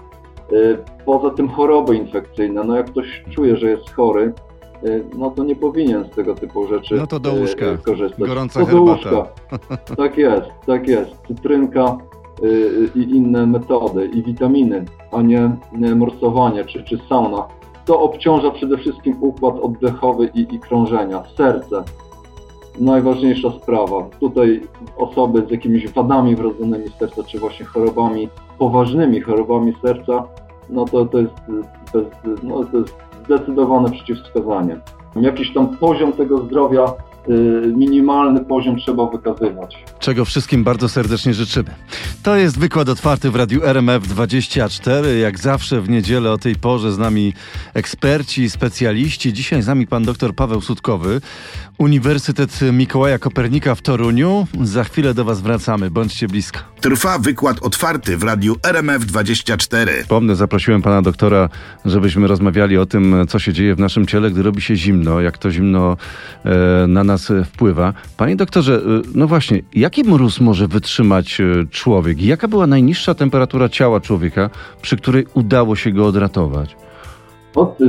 Y, 0.53 0.79
Poza 1.05 1.31
tym 1.31 1.49
choroby 1.49 1.97
infekcyjne, 1.97 2.65
no 2.65 2.77
jak 2.77 2.87
ktoś 2.91 3.25
czuje, 3.31 3.57
że 3.57 3.71
jest 3.71 3.91
chory, 3.91 4.23
y, 4.23 4.33
no 5.19 5.31
to 5.31 5.45
nie 5.45 5.57
powinien 5.57 6.05
z 6.05 6.11
tego 6.11 6.35
typu 6.35 6.67
rzeczy 6.67 6.95
No 6.95 7.07
to 7.07 7.21
do 7.21 7.37
y, 7.37 7.41
łóżka. 7.41 7.67
y, 7.67 7.79
korzystać. 7.79 8.29
Gorąca 8.29 8.61
to 8.61 8.67
do 8.67 8.73
herbata. 8.87 9.17
łóżka. 9.17 9.27
Tak 9.97 10.19
jest, 10.19 10.47
tak 10.67 10.89
jest. 10.89 11.11
Cytrynka 11.29 11.97
y, 12.43 12.47
y, 12.47 12.91
i 12.99 13.17
inne 13.17 13.47
metody, 13.47 14.07
i 14.07 14.23
witaminy, 14.23 14.85
a 15.13 15.23
nie 15.23 15.51
nie 15.73 15.95
morsowanie 15.95 16.65
czy, 16.65 16.85
czy 16.85 16.99
sauna. 17.09 17.49
To 17.85 18.01
obciąża 18.01 18.51
przede 18.51 18.79
wszystkim 18.79 19.17
układ 19.21 19.55
oddechowy 19.59 20.31
i, 20.35 20.55
i 20.55 20.59
krążenia, 20.61 21.23
serce. 21.37 21.83
Najważniejsza 22.81 23.51
sprawa. 23.63 24.03
Tutaj 24.21 24.61
osoby 24.97 25.45
z 25.49 25.51
jakimiś 25.51 25.89
wadami 25.89 26.37
wrodzonymi 26.37 26.89
serca, 26.99 27.23
czy 27.25 27.39
właśnie 27.39 27.67
chorobami, 27.67 28.29
poważnymi 28.59 29.21
chorobami 29.21 29.73
serca, 29.83 30.25
no 30.71 30.85
to, 30.85 31.07
to, 31.07 31.19
jest, 31.19 31.33
y, 31.49 31.53
bez, 31.93 32.05
no 32.43 32.65
to 32.65 32.79
jest 32.79 32.95
zdecydowane 33.25 33.91
przeciwwskazanie. 33.91 34.77
Jakiś 35.17 35.55
tam 35.55 35.77
poziom 35.77 36.13
tego 36.13 36.39
zdrowia, 36.39 36.93
minimalny 37.77 38.45
poziom 38.45 38.77
trzeba 38.77 39.07
wykazywać. 39.07 39.85
czego 39.99 40.25
wszystkim 40.25 40.65
bardzo 40.65 40.89
serdecznie 40.89 41.35
życzymy. 41.35 41.71
To 42.23 42.37
jest 42.37 42.59
wykład 42.59 42.89
otwarty 42.89 43.31
w 43.31 43.37
Radiu 43.37 43.61
RMF24. 43.61 45.19
Jak 45.21 45.39
zawsze 45.39 45.81
w 45.81 45.89
niedzielę 45.89 46.33
o 46.33 46.39
tej 46.39 46.57
porze 46.57 46.93
z 46.93 46.99
nami 46.99 47.33
eksperci, 47.75 48.51
specjaliści. 48.51 49.33
Dzisiaj 49.33 49.63
z 49.63 49.67
nami 49.67 49.87
pan 49.87 50.05
dr 50.05 50.35
Paweł 50.35 50.61
Sutkowy, 50.61 51.21
Uniwersytet 51.79 52.61
Mikołaja 52.73 53.19
Kopernika 53.19 53.75
w 53.75 53.83
Toruniu. 53.83 54.47
Za 54.63 54.85
chwilę 54.85 55.15
do 55.15 55.25
was 55.25 55.41
wracamy. 55.41 55.91
Bądźcie 55.91 56.29
blisko. 56.29 56.61
Trwa 56.81 57.19
wykład 57.19 57.63
otwarty 57.63 58.17
w 58.17 58.23
radiu 58.23 58.55
RMF24. 58.55 59.89
Pomnę, 60.09 60.37
zaprosiłem 60.37 60.83
pana 60.83 61.03
doktora, 61.03 61.49
żebyśmy 61.85 62.27
rozmawiali 62.27 62.79
o 62.79 62.87
tym, 62.87 63.27
co 63.29 63.39
się 63.39 63.53
dzieje 63.53 63.75
w 63.75 63.79
naszym 63.79 64.07
ciele, 64.07 64.31
gdy 64.31 64.43
robi 64.43 64.61
się 64.61 64.77
zimno, 64.77 65.21
jak 65.21 65.39
to 65.39 65.51
zimno 65.51 65.97
e, 66.45 66.87
na 66.87 67.05
nas 67.13 67.31
e, 67.31 67.45
wpływa. 67.45 67.93
Panie 68.17 68.37
doktorze, 68.37 68.75
e, 68.75 68.81
no 69.15 69.27
właśnie, 69.27 69.63
jaki 69.75 70.05
mróz 70.05 70.41
może 70.41 70.69
wytrzymać 70.69 71.41
e, 71.41 71.45
człowiek? 71.71 72.23
Jaka 72.23 72.49
była 72.49 72.67
najniższa 72.67 73.15
temperatura 73.15 73.69
ciała 73.69 74.01
człowieka, 74.01 74.51
przy 74.83 74.97
której 74.97 75.27
udało 75.35 75.77
się 75.77 75.93
go 75.93 76.07
odratować? 76.07 76.77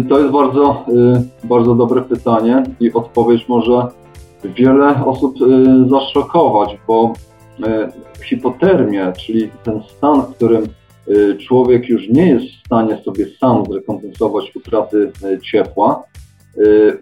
To 0.10 0.20
jest 0.20 0.32
bardzo, 0.32 0.86
bardzo 1.44 1.76
dobre 1.76 2.02
pytanie 2.02 2.64
i 2.80 2.94
odpowiedź 2.94 3.48
może 3.48 3.88
wiele 4.44 5.06
osób 5.06 5.36
zaszokować, 5.90 6.78
bo 6.88 7.14
hipotermia, 8.24 9.12
czyli 9.12 9.50
ten 9.64 9.82
stan, 9.84 10.22
w 10.22 10.36
którym 10.36 10.68
człowiek 11.48 11.90
już 11.90 12.10
nie 12.10 12.30
jest 12.30 12.46
w 12.46 12.66
stanie 12.66 12.98
sobie 13.06 13.26
sam 13.40 13.64
zrekompensować 13.66 14.56
utraty 14.56 15.12
ciepła, 15.52 16.04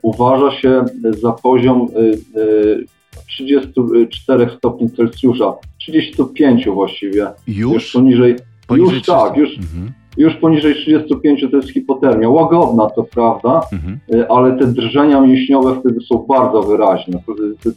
uważa 0.01 0.51
się 0.51 0.85
za 1.21 1.31
poziom 1.31 1.87
y, 2.35 2.39
y, 2.39 2.85
34 3.27 4.49
stopni 4.57 4.91
Celsjusza, 4.91 5.53
35 5.79 6.65
właściwie, 6.69 7.27
już 7.47 7.73
Już? 7.73 7.91
poniżej, 7.91 8.35
Poniżej 8.67 8.95
już 8.97 9.05
tak, 9.05 9.33
300. 9.33 9.39
już 9.39 9.57
Mhm, 9.57 9.91
już 10.17 10.35
poniżej 10.35 10.75
35 10.75 11.45
to 11.51 11.57
jest 11.57 11.69
hipotermia. 11.69 12.29
Łagodna, 12.29 12.89
to 12.89 13.03
prawda, 13.03 13.61
mhm. 13.73 13.99
y, 14.13 14.29
ale 14.29 14.57
te 14.59 14.67
drżenia 14.67 15.21
mięśniowe 15.21 15.79
wtedy 15.79 15.99
są 16.01 16.17
bardzo 16.17 16.63
wyraźne. 16.63 17.19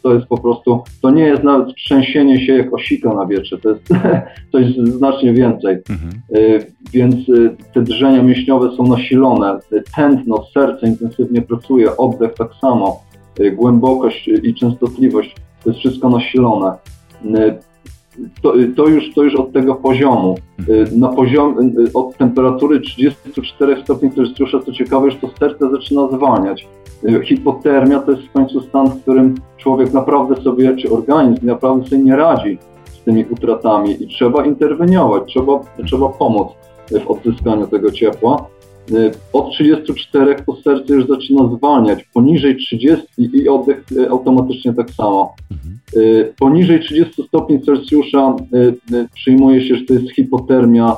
To- 0.03 0.13
jest 0.13 0.27
po 0.27 0.37
prostu, 0.37 0.83
to 1.01 1.09
nie 1.09 1.23
jest 1.23 1.43
nawet 1.43 1.75
trzęsienie 1.75 2.45
się 2.45 2.53
jak 2.53 2.73
osika 2.73 3.13
na 3.13 3.25
wietrze, 3.25 3.57
to 3.57 3.69
jest 3.69 3.81
coś 4.51 4.75
znacznie 4.75 5.33
więcej. 5.33 5.77
Mhm. 5.89 6.11
Y, 6.35 6.65
Więc 6.93 7.29
y, 7.29 7.55
te 7.73 7.81
drżenia 7.81 8.23
mięśniowe 8.23 8.75
są 8.77 8.87
nasilone, 8.87 9.59
tętno, 9.95 10.45
serce 10.53 10.87
intensywnie 10.87 11.41
pracuje, 11.41 11.97
oddech 11.97 12.33
tak 12.33 12.49
samo, 12.61 13.03
głębokość 13.53 14.27
i 14.27 14.55
częstotliwość, 14.55 15.35
to 15.63 15.69
jest 15.69 15.79
wszystko 15.79 16.09
nasilone. 16.09 16.73
Y, 18.19 18.29
To, 18.41 18.53
to, 18.75 18.87
już, 18.87 19.13
to 19.13 19.23
już 19.23 19.35
od 19.35 19.51
tego 19.51 19.75
poziomu. 19.75 20.35
Y, 20.69 20.97
Na 20.97 21.07
poziom, 21.07 21.59
y, 21.59 21.93
od 21.93 22.17
temperatury 22.17 22.79
34 22.79 23.83
stopni 23.83 24.11
Celsjusza, 24.11 24.59
co 24.65 24.71
ciekawe, 24.71 25.05
już 25.05 25.15
to 25.15 25.29
serce 25.39 25.69
zaczyna 25.71 26.07
zwalniać. 26.07 26.67
Y, 27.09 27.25
Hipotermia 27.25 27.99
to 27.99 28.11
jest 28.11 28.23
w 28.23 28.31
końcu 28.31 28.61
stan, 28.61 28.87
w 28.87 29.01
którym 29.01 29.35
człowiek 29.57 29.93
naprawdę 29.93 30.35
sobie, 30.41 30.75
czy 30.75 30.89
organizm 30.89 31.45
naprawdę 31.45 31.89
sobie 31.89 32.03
nie 32.03 32.15
radzi 32.15 32.57
z 32.85 33.03
tymi 33.03 33.25
utratami 33.25 34.03
i 34.03 34.07
trzeba 34.07 34.45
interweniować, 34.45 35.23
trzeba, 35.27 35.59
trzeba 35.85 36.09
pomóc 36.09 36.47
w 36.91 37.07
odzyskaniu 37.07 37.67
tego 37.67 37.91
ciepła. 37.91 38.45
Y, 38.91 39.11
Od 39.33 39.51
34 39.51 40.35
to 40.45 40.55
serce 40.55 40.93
już 40.93 41.07
zaczyna 41.07 41.49
zwalniać, 41.57 42.03
poniżej 42.13 42.55
30 42.55 43.05
i 43.17 43.49
oddech 43.49 43.83
y, 43.91 44.09
automatycznie 44.09 44.73
tak 44.73 44.89
samo. 44.89 45.35
Y, 45.97 46.33
Poniżej 46.39 46.79
30 46.79 47.23
stopni 47.23 47.61
Celsjusza 47.61 48.35
przyjmuje 49.13 49.67
się, 49.67 49.75
że 49.75 49.85
to 49.85 49.93
jest 49.93 50.11
hipotermia 50.11 50.97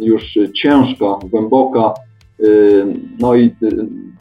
już 0.00 0.38
ciężka, 0.62 1.18
głęboka. 1.30 1.94
No 3.18 3.34
i 3.34 3.50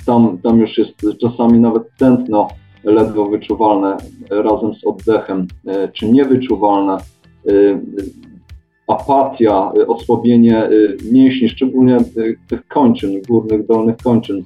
tam, 0.06 0.38
tam 0.38 0.60
już 0.60 0.78
jest 0.78 0.92
czasami 1.22 1.60
nawet 1.60 1.84
tętno 1.98 2.48
ledwo 2.84 3.30
wyczuwalne 3.30 3.98
razem 4.30 4.74
z 4.74 4.86
oddechem, 4.86 5.48
czy 5.94 6.06
niewyczuwalne. 6.06 6.98
Apatia, 8.88 9.72
y, 9.78 9.88
osłabienie 9.88 10.70
y, 10.70 10.98
mięśni, 11.12 11.50
szczególnie 11.50 11.98
y, 11.98 12.38
tych 12.50 12.68
kończyn, 12.68 13.22
górnych, 13.28 13.66
dolnych 13.66 13.98
kończyn. 13.98 14.44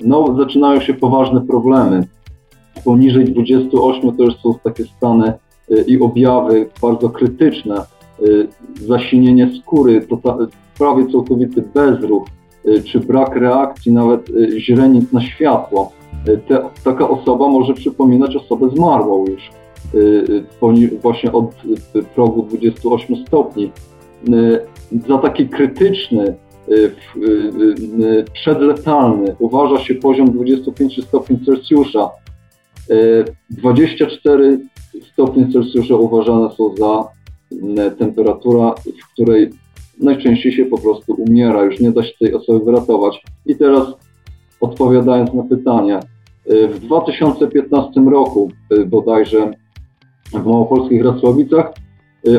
No, 0.00 0.36
zaczynają 0.36 0.80
się 0.80 0.94
poważne 0.94 1.40
problemy 1.40 2.06
poniżej 2.84 3.24
28 3.24 4.16
to 4.16 4.22
już 4.24 4.36
są 4.36 4.54
takie 4.64 4.84
stany 4.84 5.32
i 5.86 6.00
objawy 6.00 6.68
bardzo 6.82 7.10
krytyczne, 7.10 7.84
zasinienie 8.86 9.50
skóry, 9.62 10.06
to 10.08 10.16
ta, 10.16 10.38
prawie 10.78 11.06
całkowity 11.12 11.62
bezruch, 11.74 12.26
czy 12.84 13.00
brak 13.00 13.36
reakcji, 13.36 13.92
nawet 13.92 14.30
źrenic 14.58 15.12
na 15.12 15.20
światło. 15.20 15.92
Te, 16.48 16.62
taka 16.84 17.08
osoba 17.08 17.48
może 17.48 17.74
przypominać 17.74 18.36
osobę 18.36 18.70
zmarłą 18.70 19.26
już 19.26 19.50
właśnie 21.02 21.32
od 21.32 21.54
progu 22.14 22.42
28 22.42 23.16
stopni. 23.26 23.72
Za 25.08 25.18
taki 25.18 25.48
krytyczny 25.48 26.34
Y, 26.68 26.92
y, 27.16 27.20
y, 28.04 28.24
przedletalny 28.32 29.36
uważa 29.38 29.84
się 29.84 29.94
poziom 29.94 30.32
25 30.32 31.04
stopni 31.04 31.38
Celsjusza. 31.44 32.10
24 33.50 34.58
stopnie 35.12 35.52
Celsjusza 35.52 35.94
uważane 35.94 36.50
są 36.50 36.76
za 36.76 37.08
temperatura, 37.98 38.74
w 39.02 39.12
której 39.12 39.50
najczęściej 40.00 40.52
się 40.52 40.64
po 40.64 40.78
prostu 40.78 41.12
umiera, 41.12 41.62
już 41.62 41.80
nie 41.80 41.90
da 41.90 42.02
się 42.02 42.12
tej 42.20 42.34
osoby 42.34 42.64
wyratować. 42.64 43.22
I 43.46 43.56
teraz 43.56 43.86
odpowiadając 44.60 45.32
na 45.32 45.42
pytanie, 45.42 46.00
w 46.46 46.78
2015 46.78 48.00
roku 48.00 48.50
bodajże 48.86 49.50
w 50.38 50.46
Małopolskich 50.46 51.04
Racławicach 51.04 51.72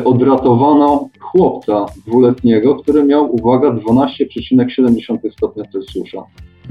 odratowano 0.04 1.08
chłopca 1.20 1.86
dwuletniego, 2.06 2.74
który 2.74 3.04
miał, 3.04 3.34
uwaga, 3.34 3.70
12,7 3.70 5.30
stopnia 5.32 5.64
Celsjusza. 5.72 6.22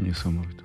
Niesamowite. 0.06 0.56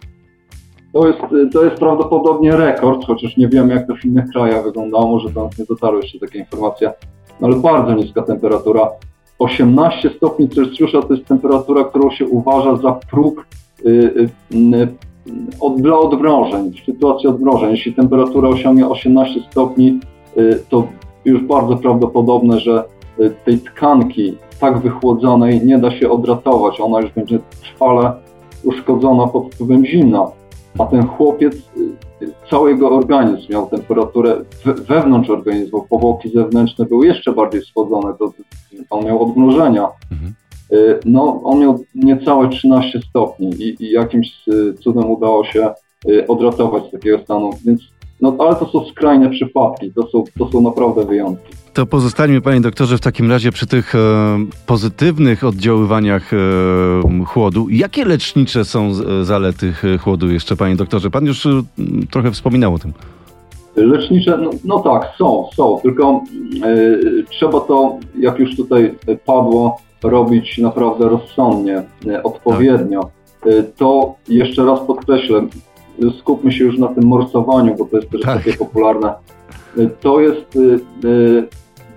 To 0.93 1.07
jest, 1.07 1.19
to 1.53 1.65
jest 1.65 1.77
prawdopodobnie 1.77 2.57
rekord, 2.57 3.07
chociaż 3.07 3.37
nie 3.37 3.49
wiemy, 3.49 3.75
jak 3.75 3.87
to 3.87 3.95
w 3.95 4.05
innych 4.05 4.29
krajach 4.33 4.65
wyglądało, 4.65 5.07
może 5.07 5.29
nas 5.29 5.59
nie 5.59 5.65
dotarły 5.65 6.01
jeszcze 6.01 6.19
takie 6.19 6.39
informacje, 6.39 6.93
no 7.41 7.47
ale 7.47 7.57
bardzo 7.57 7.95
niska 7.95 8.23
temperatura. 8.23 8.91
18 9.39 10.11
stopni 10.17 10.49
Celsjusza 10.49 11.03
to 11.03 11.15
jest 11.15 11.27
temperatura, 11.27 11.85
którą 11.85 12.11
się 12.11 12.27
uważa 12.27 12.77
za 12.77 12.93
próg 12.93 13.47
y, 13.87 13.91
y, 14.53 14.89
od, 15.61 15.81
dla 15.81 15.99
odmrożeń, 15.99 16.73
w 16.73 16.85
sytuacji 16.85 17.29
odmrożeń. 17.29 17.71
Jeśli 17.71 17.95
temperatura 17.95 18.49
osiągnie 18.49 18.89
18 18.89 19.41
stopni, 19.51 19.89
y, 19.89 20.20
to 20.69 20.87
już 21.25 21.43
bardzo 21.43 21.77
prawdopodobne, 21.77 22.61
że 22.61 22.85
Y, 23.21 23.35
tej 23.45 23.59
tkanki 23.59 24.37
tak 24.61 24.79
wychłodzonej 24.79 25.67
nie 25.67 25.79
da 25.79 25.91
się 25.91 26.11
odratować. 26.11 26.81
Ona 26.81 27.01
już 27.01 27.13
będzie 27.13 27.39
trwale 27.61 28.13
uszkodzona 28.65 29.27
pod 29.27 29.55
wpływem 29.55 29.87
zimna. 29.87 30.27
A 30.79 30.87
ten 30.87 31.07
chłopiec, 31.07 31.55
y, 32.23 32.33
cały 32.51 32.71
jego 32.71 32.91
organizm 32.91 33.53
miał 33.53 33.67
temperaturę 33.67 34.37
wewnątrz 34.65 35.31
organizmu, 35.31 35.87
powłoki 35.91 36.31
zewnętrzne 36.31 36.85
były 36.85 37.07
jeszcze 37.07 37.33
bardziej 37.33 37.63
schłodzone, 37.63 38.15
to 38.19 38.33
on 38.91 39.05
miał 39.05 39.23
odmrożenia. 39.23 39.89
Mhm. 40.13 40.35
Y, 40.73 41.01
no, 41.05 41.41
on 41.45 41.61
miał 41.61 41.79
niecałe 41.95 42.49
13 42.49 43.01
stopni 43.11 43.49
i, 43.49 43.85
i 43.85 43.91
jakimś 43.91 44.45
cudem 44.81 45.11
udało 45.11 45.45
się 45.45 45.71
odratować 46.29 46.89
z 46.89 46.91
takiego 46.91 47.19
stanu, 47.19 47.51
więc 47.65 47.81
no, 48.23 48.37
ale 48.39 48.57
to 48.57 48.69
są 48.69 48.85
skrajne 48.85 49.31
przypadki, 49.31 49.93
to 49.93 50.07
są, 50.07 50.25
to 50.39 50.49
są 50.49 50.61
naprawdę 50.61 51.05
wyjątki. 51.05 51.61
To 51.73 51.87
pozostańmy, 51.87 52.41
panie 52.41 52.61
doktorze, 52.61 52.99
w 52.99 53.01
takim 53.01 53.31
razie 53.31 53.53
przy 53.53 53.67
tych 53.67 53.95
e, 53.95 53.99
pozytywnych 54.67 55.45
oddziaływaniach 55.45 56.33
e, 56.35 56.37
chłodu. 57.25 57.67
Jakie 57.71 58.05
lecznicze 58.05 58.65
są 58.65 58.91
e, 59.21 59.25
zalety 59.25 59.73
chłodu 60.01 60.31
jeszcze, 60.31 60.57
panie 60.57 60.77
doktorze? 60.77 61.11
Pan 61.11 61.27
już 61.27 61.47
e, 61.47 61.63
trochę 62.11 62.31
wspominał 62.31 62.75
o 62.75 62.79
tym. 62.79 62.93
Lecznicze, 63.77 64.39
no, 64.39 64.51
no 64.65 64.79
tak, 64.79 65.13
są, 65.19 65.49
są, 65.57 65.79
tylko 65.83 66.23
e, 66.65 66.99
trzeba 67.31 67.61
to, 67.61 67.99
jak 68.19 68.39
już 68.39 68.57
tutaj 68.57 68.95
padło, 69.27 69.81
robić 70.03 70.59
naprawdę 70.59 71.09
rozsądnie, 71.09 71.83
e, 72.07 72.23
odpowiednio. 72.23 73.01
Tak. 73.01 73.53
to 73.77 74.15
jeszcze 74.29 74.65
raz 74.65 74.81
podkreślę, 74.81 75.47
skupmy 76.19 76.53
się 76.53 76.65
już 76.65 76.79
na 76.79 76.89
tym 76.89 77.05
morsowaniu, 77.05 77.77
bo 77.79 77.85
to 77.85 77.97
jest 77.97 78.11
też 78.11 78.21
tak. 78.21 78.45
takie 78.45 78.57
popularne. 78.57 79.15
To 80.01 80.21
jest 80.21 80.59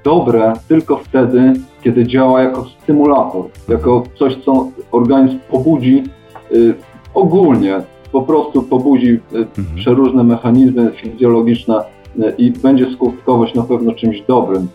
dobre 0.03 0.53
tylko 0.67 0.97
wtedy, 0.97 1.53
kiedy 1.84 2.08
działa 2.08 2.41
jako 2.41 2.65
stymulator, 2.65 3.45
jako 3.69 4.03
coś, 4.19 4.36
co 4.36 4.71
organizm 4.91 5.39
pobudzi 5.51 6.03
y, 6.51 6.73
ogólnie, 7.13 7.82
po 8.12 8.21
prostu 8.21 8.63
pobudzi 8.63 9.10
y, 9.10 9.19
mhm. 9.38 9.75
przeróżne 9.75 10.23
mechanizmy 10.23 10.91
fizjologiczne 10.91 11.79
y, 11.79 12.34
i 12.38 12.51
będzie 12.51 12.91
skutkować 12.91 13.53
na 13.53 13.63
pewno 13.63 13.91
czymś 13.91 14.21
dobrym, 14.21 14.67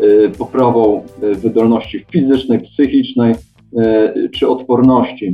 y, 0.00 0.30
poprawą 0.38 1.04
y, 1.22 1.34
wydolności 1.34 2.04
fizycznej, 2.12 2.60
psychicznej 2.60 3.34
y, 3.34 4.30
czy 4.34 4.48
odporności. 4.48 5.32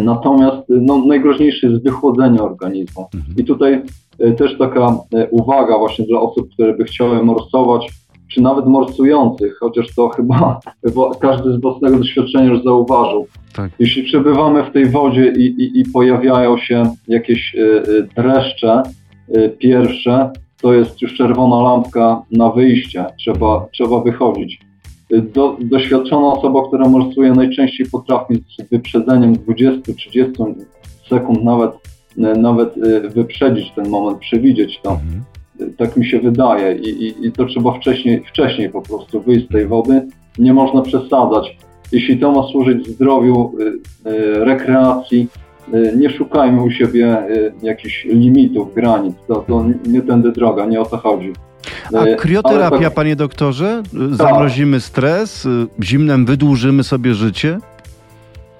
Natomiast 0.00 0.62
no, 0.68 0.98
najgroźniejsze 1.06 1.66
jest 1.66 1.84
wychłodzenie 1.84 2.42
organizmu. 2.42 3.08
Mhm. 3.14 3.36
I 3.36 3.44
tutaj 3.44 3.82
też 4.38 4.58
taka 4.58 4.98
uwaga 5.30 5.78
właśnie 5.78 6.04
dla 6.06 6.20
osób, 6.20 6.48
które 6.52 6.74
by 6.74 6.84
chciały 6.84 7.22
morsować, 7.22 7.88
czy 8.28 8.40
nawet 8.40 8.66
morsujących, 8.66 9.56
chociaż 9.60 9.94
to 9.94 10.08
chyba 10.16 10.60
każdy 11.20 11.52
z 11.52 11.60
własnego 11.60 11.98
doświadczenia 11.98 12.44
już 12.44 12.62
zauważył. 12.62 13.26
Tak. 13.56 13.70
Jeśli 13.78 14.02
przebywamy 14.02 14.64
w 14.64 14.72
tej 14.72 14.86
wodzie 14.86 15.32
i, 15.36 15.46
i, 15.46 15.80
i 15.80 15.84
pojawiają 15.84 16.58
się 16.58 16.82
jakieś 17.08 17.56
dreszcze 18.16 18.82
pierwsze, 19.58 20.30
to 20.62 20.74
jest 20.74 21.02
już 21.02 21.14
czerwona 21.14 21.62
lampka 21.62 22.22
na 22.30 22.50
wyjście, 22.50 23.04
trzeba, 23.18 23.66
trzeba 23.72 24.00
wychodzić. 24.00 24.60
Do, 25.10 25.56
doświadczona 25.60 26.26
osoba, 26.26 26.68
która 26.68 26.88
morsuje, 26.88 27.32
najczęściej 27.32 27.86
potrafi 27.90 28.34
z 28.34 28.70
wyprzedzeniem 28.70 29.34
20-30 29.34 30.54
sekund 31.08 31.44
nawet, 31.44 31.70
nawet 32.16 32.74
wyprzedzić 33.14 33.72
ten 33.74 33.88
moment, 33.88 34.18
przewidzieć 34.18 34.80
to. 34.82 34.90
Mhm 34.90 35.22
tak 35.76 35.96
mi 35.96 36.06
się 36.06 36.20
wydaje 36.20 36.76
I, 36.76 36.88
i, 36.88 37.26
i 37.26 37.32
to 37.32 37.44
trzeba 37.44 37.72
wcześniej, 37.72 38.22
wcześniej 38.28 38.70
po 38.70 38.82
prostu 38.82 39.20
wyjść 39.20 39.46
z 39.46 39.52
tej 39.52 39.66
wody. 39.66 40.08
Nie 40.38 40.54
można 40.54 40.82
przesadzać. 40.82 41.58
Jeśli 41.92 42.18
to 42.18 42.32
ma 42.32 42.42
służyć 42.42 42.86
zdrowiu, 42.86 43.52
y, 44.06 44.44
rekreacji, 44.44 45.28
nie 45.96 46.10
szukajmy 46.10 46.62
u 46.62 46.70
siebie 46.70 47.22
jakichś 47.62 48.04
limitów, 48.04 48.74
granic. 48.74 49.16
To, 49.28 49.34
to 49.34 49.64
nie 49.86 50.02
tędy 50.02 50.32
droga, 50.32 50.66
nie 50.66 50.80
o 50.80 50.84
to 50.84 50.96
chodzi. 50.96 51.32
A 51.94 52.16
krioterapia, 52.16 52.78
tak, 52.78 52.94
panie 52.94 53.16
doktorze? 53.16 53.82
Zamrozimy 54.10 54.80
stres, 54.80 55.48
zimnem 55.82 56.26
wydłużymy 56.26 56.82
sobie 56.82 57.14
życie? 57.14 57.58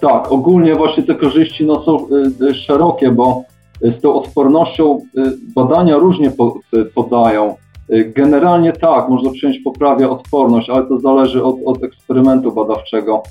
Tak, 0.00 0.32
ogólnie 0.32 0.74
właśnie 0.74 1.02
te 1.02 1.14
korzyści 1.14 1.64
no, 1.64 1.84
są 1.84 2.06
szerokie, 2.54 3.10
bo 3.10 3.44
z 3.82 4.00
tą 4.00 4.14
odpornością 4.14 4.98
y, 4.98 5.32
badania 5.54 5.96
różnie 5.96 6.28
y, 6.74 6.84
podają. 6.84 7.54
Y, 7.90 8.12
generalnie 8.16 8.72
tak, 8.72 9.08
można 9.08 9.30
przyjąć 9.30 9.58
poprawia 9.58 10.10
odporność, 10.10 10.70
ale 10.70 10.86
to 10.86 10.98
zależy 10.98 11.44
od, 11.44 11.56
od 11.64 11.82
eksperymentu 11.82 12.52
badawczego. 12.52 13.22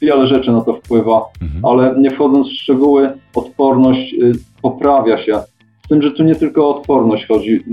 Wiele 0.00 0.26
rzeczy 0.26 0.52
na 0.52 0.60
to 0.60 0.74
wpływa, 0.74 1.24
mhm. 1.42 1.64
ale 1.64 2.00
nie 2.00 2.10
wchodząc 2.10 2.48
w 2.48 2.52
szczegóły, 2.52 3.12
odporność 3.34 4.14
poprawia 4.62 5.24
się. 5.24 5.40
Z 5.86 5.88
tym, 5.88 6.02
że 6.02 6.10
tu 6.10 6.22
nie 6.22 6.34
tylko 6.34 6.66
o 6.66 6.76
odporność 6.76 7.26
chodzi. 7.26 7.64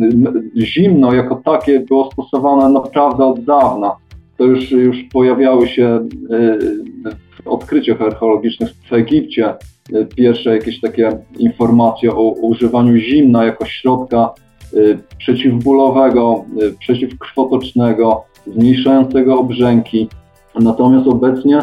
Zimno 0.58 1.13
jako 1.13 1.36
takie 1.45 1.80
było 1.80 2.10
stosowane 2.12 2.69
naprawdę 2.69 3.26
od 3.26 3.43
dawna. 3.43 3.95
To 4.38 4.43
już, 4.43 4.71
już 4.71 4.97
pojawiały 5.13 5.67
się 5.67 6.08
w 7.43 7.47
odkryciach 7.47 8.02
archeologicznych 8.02 8.69
w 8.89 8.93
Egipcie, 8.93 9.54
pierwsze 10.15 10.56
jakieś 10.56 10.82
takie 10.82 11.17
informacje 11.39 12.12
o, 12.12 12.21
używaniu 12.21 12.97
zimna 12.97 13.45
jako 13.45 13.65
środka 13.65 14.34
y, 14.73 14.97
przeciwbólowego, 15.17 16.45
przeciwkrwotocznego, 16.80 18.23
zmniejszającego 18.47 19.39
obrzęki. 19.39 20.10
Natomiast 20.60 21.08
obecnie 21.08 21.62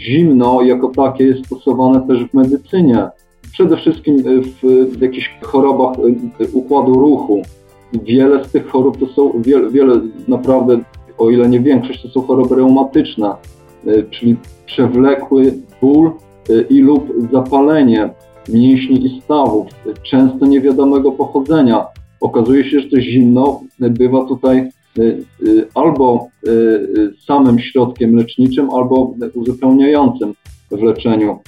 zimno 0.00 0.62
jako 0.62 0.88
takie 0.88 1.24
jest 1.24 1.46
stosowane 1.46 2.06
też 2.06 2.24
w 2.24 2.34
medycynie. 2.34 3.08
Przede 3.56 3.76
wszystkim 3.76 4.16
w 4.90 5.02
jakichś 5.02 5.30
chorobach 5.42 5.96
y, 6.40 6.48
układu 6.52 6.94
ruchu. 6.94 7.42
Wiele 7.92 8.44
z 8.44 8.52
tych 8.52 8.68
chorób 8.68 8.98
to 8.98 9.06
są, 9.06 9.42
wiele, 9.42 9.70
wiele 9.70 10.00
naprawdę, 10.28 10.78
o 11.18 11.30
ile 11.30 11.48
nie 11.48 11.60
większość, 11.60 12.02
to 12.02 12.08
są 12.08 12.22
choroby 12.22 12.56
reumatyczne, 12.56 13.34
czyli 14.10 14.36
przewlekły 14.66 15.54
ból 15.80 16.10
i 16.70 16.78
lub 16.78 17.12
zapalenie 17.32 18.10
mięśni 18.48 19.06
i 19.06 19.20
stawów, 19.20 19.66
często 20.02 20.46
niewiadomego 20.46 21.12
pochodzenia. 21.12 21.86
Okazuje 22.20 22.70
się, 22.70 22.80
że 22.80 22.90
to 22.90 23.00
zimno 23.00 23.60
bywa 23.78 24.24
tutaj 24.24 24.70
albo 25.74 26.28
samym 27.26 27.58
środkiem 27.58 28.16
leczniczym, 28.16 28.70
albo 28.70 29.14
uzupełniającym 29.34 30.34
w 30.70 30.82
leczeniu. 30.82 31.38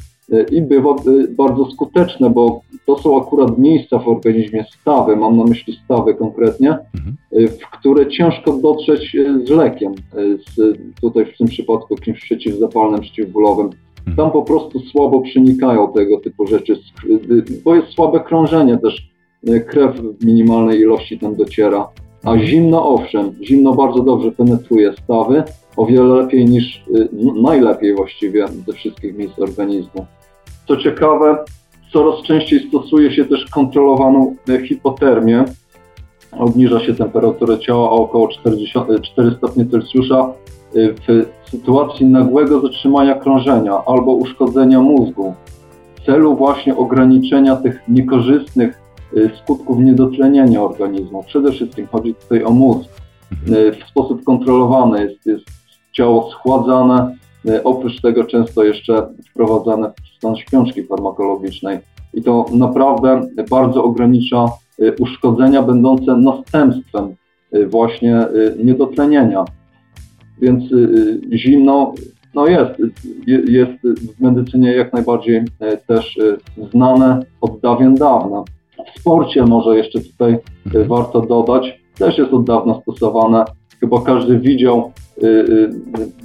I 0.52 0.62
bywa 0.62 0.94
bardzo 1.36 1.70
skuteczne, 1.70 2.30
bo 2.30 2.60
to 2.86 2.98
są 2.98 3.22
akurat 3.22 3.58
miejsca 3.58 3.98
w 3.98 4.08
organizmie 4.08 4.64
stawy, 4.80 5.16
mam 5.16 5.36
na 5.36 5.44
myśli 5.44 5.78
stawy 5.84 6.14
konkretnie, 6.14 6.70
mhm. 6.70 7.16
w 7.48 7.78
które 7.78 8.06
ciężko 8.06 8.52
dotrzeć 8.52 9.16
z 9.44 9.50
lekiem, 9.50 9.94
z, 10.56 10.78
tutaj 11.00 11.24
w 11.24 11.38
tym 11.38 11.46
przypadku 11.46 11.94
jakimś 11.94 12.20
przeciwzapalnym, 12.20 13.00
przeciwbólowym. 13.00 13.70
Tam 14.16 14.30
po 14.30 14.42
prostu 14.42 14.80
słabo 14.80 15.20
przenikają 15.20 15.92
tego 15.92 16.20
typu 16.20 16.46
rzeczy, 16.46 16.78
bo 17.64 17.74
jest 17.74 17.88
słabe 17.88 18.20
krążenie 18.20 18.78
też, 18.78 19.08
krew 19.66 19.96
w 19.96 20.24
minimalnej 20.24 20.80
ilości 20.80 21.18
tam 21.18 21.36
dociera. 21.36 21.88
A 22.24 22.38
zimno 22.38 22.88
owszem, 22.88 23.32
zimno 23.42 23.74
bardzo 23.74 24.02
dobrze 24.02 24.32
penetruje 24.32 24.92
stawy, 25.04 25.42
o 25.76 25.86
wiele 25.86 26.14
lepiej 26.14 26.44
niż, 26.44 26.84
najlepiej 27.42 27.94
właściwie 27.96 28.46
ze 28.66 28.72
wszystkich 28.72 29.18
miejsc 29.18 29.38
organizmu. 29.38 30.06
Co 30.68 30.76
ciekawe, 30.76 31.38
coraz 31.92 32.22
częściej 32.22 32.68
stosuje 32.68 33.12
się 33.12 33.24
też 33.24 33.46
kontrolowaną 33.50 34.34
hipotermię. 34.68 35.44
Obniża 36.38 36.80
się 36.80 36.94
temperaturę 36.94 37.58
ciała 37.58 37.90
o 37.90 37.94
około 37.94 38.28
40, 38.28 38.78
4 39.02 39.30
stopnie 39.38 39.66
Celsjusza 39.66 40.32
w 40.74 41.26
sytuacji 41.50 42.06
nagłego 42.06 42.60
zatrzymania 42.60 43.14
krążenia 43.14 43.82
albo 43.86 44.12
uszkodzenia 44.12 44.80
mózgu 44.80 45.34
w 45.96 46.06
celu 46.06 46.36
właśnie 46.36 46.76
ograniczenia 46.76 47.56
tych 47.56 47.82
niekorzystnych 47.88 48.80
skutków 49.42 49.78
niedotlenienia 49.78 50.62
organizmu. 50.62 51.22
Przede 51.22 51.52
wszystkim 51.52 51.86
chodzi 51.86 52.14
tutaj 52.14 52.44
o 52.44 52.50
mózg. 52.50 52.90
W 53.46 53.88
sposób 53.90 54.24
kontrolowany 54.24 55.02
jest, 55.02 55.26
jest 55.26 55.44
ciało 55.92 56.30
schładzane, 56.30 57.16
oprócz 57.64 58.00
tego 58.00 58.24
często 58.24 58.64
jeszcze 58.64 59.08
wprowadzane 59.30 59.90
w 59.90 60.07
stan 60.18 60.36
śpiączki 60.36 60.82
farmakologicznej. 60.82 61.78
I 62.14 62.22
to 62.22 62.46
naprawdę 62.52 63.20
bardzo 63.50 63.84
ogranicza 63.84 64.46
uszkodzenia 65.00 65.62
będące 65.62 66.16
następstwem 66.16 67.14
właśnie 67.66 68.26
niedotlenienia. 68.64 69.44
Więc 70.40 70.64
zimno 71.32 71.94
no 72.34 72.46
jest, 72.46 72.72
jest 73.26 73.72
w 74.16 74.20
medycynie 74.20 74.72
jak 74.72 74.92
najbardziej 74.92 75.44
też 75.86 76.18
znane 76.72 77.20
od 77.40 77.60
dawien 77.60 77.94
dawna. 77.94 78.44
W 78.94 79.00
sporcie 79.00 79.44
może 79.44 79.76
jeszcze 79.76 80.00
tutaj 80.00 80.38
warto 80.86 81.20
dodać, 81.20 81.80
też 81.98 82.18
jest 82.18 82.32
od 82.32 82.44
dawna 82.44 82.80
stosowane. 82.82 83.44
Chyba 83.80 84.00
każdy 84.00 84.38
widział, 84.38 84.92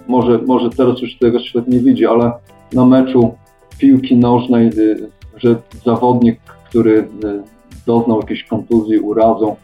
może, 0.08 0.40
może 0.48 0.70
teraz 0.70 1.02
już 1.02 1.18
tego 1.18 1.40
świat 1.40 1.68
nie 1.68 1.80
widzi, 1.80 2.06
ale 2.06 2.32
na 2.74 2.86
meczu 2.86 3.32
piłki 3.78 4.16
nożnej, 4.16 4.70
że 5.38 5.56
zawodnik, 5.86 6.40
który 6.70 7.08
doznał 7.88 8.20
jakiejś 8.20 8.44
kontuzji, 8.44 9.00
urazu, 9.00 9.56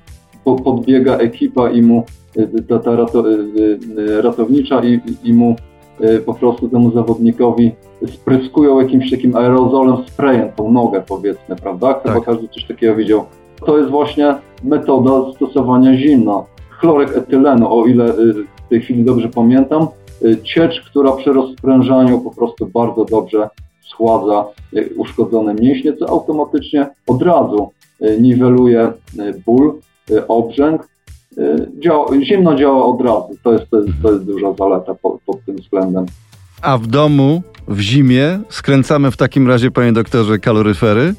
podbiega 0.43 1.17
ekipa 1.17 1.69
i 1.69 1.81
mu 1.81 2.03
ta, 2.69 2.79
ta 2.79 2.95
rato, 2.95 3.23
ratownicza 4.21 4.83
i, 4.83 4.99
i 5.23 5.33
mu 5.33 5.55
po 6.25 6.33
prostu 6.33 6.69
temu 6.69 6.91
zawodnikowi 6.91 7.71
spryskują 8.07 8.81
jakimś 8.81 9.11
takim 9.11 9.35
aerozolem, 9.35 9.97
sprayem 10.07 10.51
tą 10.55 10.71
nogę 10.71 11.03
powiedzmy, 11.07 11.55
prawda? 11.55 11.99
Chyba 12.03 12.13
tak. 12.13 12.23
każdy 12.23 12.47
coś 12.47 12.65
takiego 12.65 12.95
widział. 12.95 13.25
To 13.65 13.77
jest 13.77 13.89
właśnie 13.89 14.35
metoda 14.63 15.33
stosowania 15.35 15.97
zimna. 15.97 16.43
Chlorek 16.69 17.17
etylenu, 17.17 17.79
o 17.79 17.85
ile 17.85 18.13
w 18.65 18.69
tej 18.69 18.81
chwili 18.81 19.03
dobrze 19.03 19.29
pamiętam, 19.29 19.87
ciecz, 20.43 20.81
która 20.89 21.11
przy 21.11 21.33
rozprężaniu 21.33 22.19
po 22.19 22.31
prostu 22.31 22.65
bardzo 22.65 23.05
dobrze 23.05 23.49
schładza 23.89 24.45
uszkodzone 24.95 25.53
mięśnie, 25.53 25.93
co 25.97 26.09
automatycznie 26.09 26.89
od 27.07 27.21
razu 27.21 27.71
niweluje 28.21 28.91
ból, 29.45 29.73
obrzęk. 30.27 30.87
Zimno 32.23 32.55
działa 32.55 32.85
od 32.85 33.01
razu. 33.01 33.29
To 33.43 33.53
jest, 33.53 33.69
to 33.69 33.77
jest, 33.77 33.89
to 34.03 34.11
jest 34.11 34.25
duża 34.25 34.53
zaleta 34.53 34.95
pod, 34.95 35.21
pod 35.25 35.45
tym 35.45 35.55
względem. 35.55 36.05
A 36.61 36.77
w 36.77 36.87
domu 36.87 37.41
w 37.67 37.79
zimie 37.79 38.39
skręcamy 38.49 39.11
w 39.11 39.17
takim 39.17 39.47
razie, 39.47 39.71
panie 39.71 39.93
doktorze, 39.93 40.39
kaloryfery. 40.39 41.13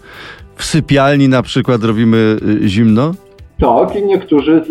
W 0.57 0.65
sypialni 0.65 1.29
na 1.29 1.43
przykład 1.43 1.85
robimy 1.85 2.37
zimno? 2.65 3.15
Tak, 3.61 3.97
i 3.97 4.03
niektórzy 4.03 4.63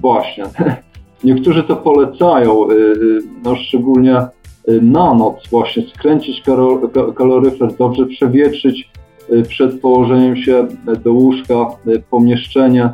właśnie. 0.00 0.44
Niektórzy 1.24 1.62
to 1.62 1.76
polecają, 1.76 2.68
no 3.44 3.56
szczególnie 3.56 4.16
na 4.82 5.14
noc 5.14 5.48
właśnie 5.50 5.82
skręcić 5.94 6.42
kaloryfer, 7.14 7.76
dobrze 7.78 8.06
przewietrzyć 8.06 8.90
przed 9.48 9.80
położeniem 9.80 10.36
się 10.36 10.66
do 11.04 11.12
łóżka 11.12 11.66
pomieszczenie, 12.10 12.90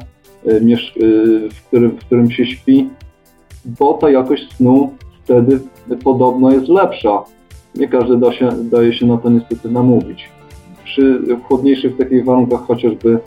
w 1.53 1.67
którym, 1.67 1.91
w 1.91 2.01
którym 2.05 2.31
się 2.31 2.47
śpi, 2.47 2.89
bo 3.65 3.95
ta 3.95 4.11
jakość 4.11 4.57
snu 4.57 4.93
wtedy 5.25 5.61
podobno 6.05 6.53
jest 6.53 6.69
lepsza. 6.69 7.23
Nie 7.75 7.89
każdy 7.89 8.17
da 8.17 8.33
się, 8.33 8.49
daje 8.63 8.93
się 8.93 9.07
na 9.07 9.17
to 9.17 9.31
niestety 9.31 9.71
namówić. 9.71 10.29
Przy 10.85 11.23
chłodniejszych 11.45 11.97
takich 11.97 12.25
warunkach 12.25 12.61
chociażby 12.67 13.19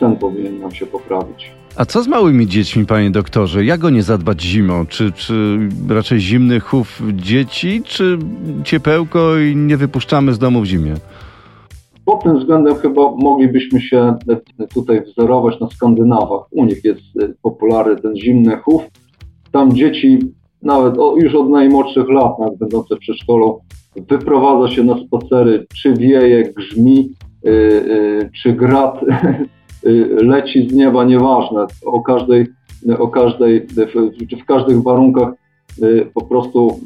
sen 0.00 0.16
powinien 0.16 0.60
nam 0.60 0.70
się 0.70 0.86
poprawić. 0.86 1.50
A 1.76 1.84
co 1.84 2.02
z 2.02 2.08
małymi 2.08 2.46
dziećmi, 2.46 2.86
panie 2.86 3.10
doktorze? 3.10 3.64
Jak 3.64 3.80
go 3.80 3.90
nie 3.90 4.02
zadbać 4.02 4.42
zimą? 4.42 4.86
Czy, 4.86 5.12
czy 5.12 5.58
raczej 5.88 6.20
zimny 6.20 6.60
chów 6.60 7.02
dzieci, 7.12 7.82
czy 7.84 8.18
ciepełko 8.64 9.38
i 9.38 9.56
nie 9.56 9.76
wypuszczamy 9.76 10.34
z 10.34 10.38
domu 10.38 10.60
w 10.60 10.64
zimie? 10.64 10.94
Pod 12.04 12.22
tym 12.22 12.38
względem 12.38 12.74
chyba 12.74 13.02
moglibyśmy 13.02 13.80
się 13.80 14.14
tutaj 14.74 15.02
wzorować 15.04 15.60
na 15.60 15.68
Skandynawach. 15.68 16.42
U 16.50 16.64
nich 16.64 16.84
jest 16.84 17.02
popularny 17.42 17.96
ten 17.96 18.16
zimny 18.16 18.56
chów. 18.56 18.82
Tam 19.52 19.72
dzieci 19.72 20.18
nawet 20.62 20.94
już 21.16 21.34
od 21.34 21.48
najmłodszych 21.48 22.08
lat, 22.08 22.38
nawet 22.38 22.58
będące 22.58 22.96
w 22.96 22.98
przedszkolu, 22.98 23.60
wyprowadza 24.08 24.74
się 24.74 24.84
na 24.84 24.98
spacery, 25.06 25.66
czy 25.82 25.94
wieje, 25.94 26.52
grzmi, 26.56 27.10
yy, 27.44 27.52
yy, 27.52 28.30
czy 28.42 28.52
grat 28.52 29.00
leci 30.22 30.68
z 30.68 30.72
nieba, 30.72 31.04
nieważne, 31.04 31.66
o 31.86 32.00
każdej, 32.00 32.46
o 32.98 33.08
każdej, 33.08 33.66
w 34.42 34.44
każdych 34.44 34.82
warunkach 34.82 35.32
po 36.14 36.24
prostu 36.24 36.80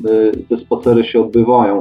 te 0.48 0.58
spacery 0.58 1.04
się 1.04 1.20
odbywają. 1.20 1.80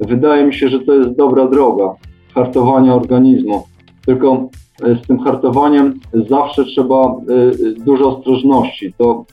Wydaje 0.00 0.46
mi 0.46 0.54
się, 0.54 0.68
że 0.68 0.80
to 0.80 0.94
jest 0.94 1.16
dobra 1.16 1.46
droga 1.46 1.94
hartowania 2.34 2.94
organizmu. 2.94 3.64
Tylko 4.06 4.48
z 4.78 5.06
tym 5.06 5.18
hartowaniem 5.18 5.94
zawsze 6.28 6.64
trzeba 6.64 7.16
dużo 7.84 8.16
ostrożności. 8.18 8.92
To 8.98 9.24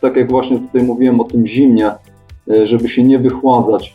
tak 0.00 0.16
jak 0.16 0.30
właśnie 0.30 0.58
tutaj 0.58 0.82
mówiłem 0.82 1.20
o 1.20 1.24
tym 1.24 1.46
zimnie, 1.46 1.90
żeby 2.64 2.88
się 2.88 3.02
nie 3.02 3.18
wychładzać, 3.18 3.94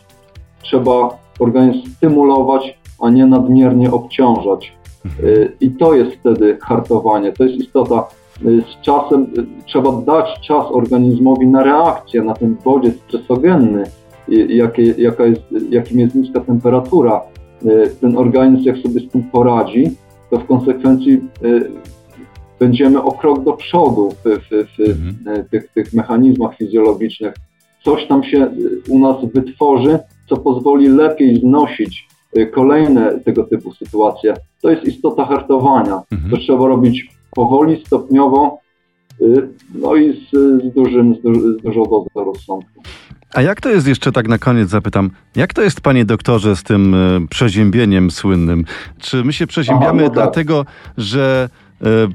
trzeba 0.62 1.18
organizm 1.40 1.90
stymulować, 1.90 2.78
a 3.02 3.10
nie 3.10 3.26
nadmiernie 3.26 3.90
obciążać. 3.90 4.72
Y, 5.24 5.52
I 5.60 5.70
to 5.70 5.94
jest 5.94 6.16
wtedy 6.16 6.58
hartowanie, 6.62 7.32
to 7.32 7.44
jest 7.44 7.56
istota. 7.56 8.08
Y, 8.46 8.62
z 8.62 8.84
czasem 8.84 9.22
y, 9.22 9.64
trzeba 9.66 9.92
dać 9.92 10.40
czas 10.46 10.66
organizmowi 10.70 11.46
na 11.46 11.62
reakcję 11.62 12.22
na 12.22 12.34
ten 12.34 12.56
bodziec 12.64 12.94
stresogenny, 13.08 13.84
jakie, 14.48 14.82
jaka 14.82 15.26
jest, 15.26 15.42
jakim 15.70 16.00
jest 16.00 16.14
niska 16.14 16.40
temperatura. 16.40 17.22
Ten 18.00 18.18
organizm, 18.18 18.64
jak 18.64 18.76
sobie 18.76 19.00
z 19.00 19.08
tym 19.10 19.22
poradzi, 19.22 19.90
to 20.30 20.38
w 20.38 20.46
konsekwencji 20.46 21.20
będziemy 22.58 23.02
o 23.02 23.12
krok 23.12 23.44
do 23.44 23.52
przodu 23.52 24.10
w, 24.10 24.22
w, 24.24 24.48
w 24.48 24.80
mhm. 24.80 25.44
tych, 25.50 25.68
tych 25.72 25.92
mechanizmach 25.92 26.56
fizjologicznych. 26.56 27.34
Coś 27.84 28.06
tam 28.06 28.24
się 28.24 28.50
u 28.88 28.98
nas 28.98 29.16
wytworzy, 29.34 29.98
co 30.28 30.36
pozwoli 30.36 30.88
lepiej 30.88 31.40
znosić 31.40 32.08
kolejne 32.54 33.20
tego 33.20 33.44
typu 33.44 33.74
sytuacje. 33.74 34.34
To 34.62 34.70
jest 34.70 34.84
istota 34.84 35.26
hartowania. 35.26 36.02
Mhm. 36.12 36.30
To 36.30 36.36
trzeba 36.36 36.68
robić 36.68 37.08
powoli, 37.30 37.82
stopniowo, 37.86 38.58
y, 39.20 39.48
no 39.74 39.96
i 39.96 40.12
z, 40.12 40.30
z, 40.64 40.74
dużym, 40.74 41.14
z, 41.14 41.22
duży, 41.22 41.58
z 41.58 41.62
dużą 41.62 41.84
dozą 41.84 42.06
rozsądku. 42.14 42.82
A 43.34 43.42
jak 43.42 43.60
to 43.60 43.68
jest 43.68 43.86
jeszcze 43.86 44.12
tak 44.12 44.28
na 44.28 44.38
koniec 44.38 44.68
zapytam, 44.68 45.10
jak 45.36 45.54
to 45.54 45.62
jest 45.62 45.80
panie 45.80 46.04
doktorze 46.04 46.56
z 46.56 46.62
tym 46.62 46.94
y, 46.94 47.28
przeziębieniem 47.30 48.10
słynnym? 48.10 48.64
Czy 48.98 49.24
my 49.24 49.32
się 49.32 49.46
przeziębiamy 49.46 50.02
Aha, 50.02 50.02
no 50.02 50.04
tak. 50.04 50.14
dlatego, 50.14 50.64
że 50.96 51.48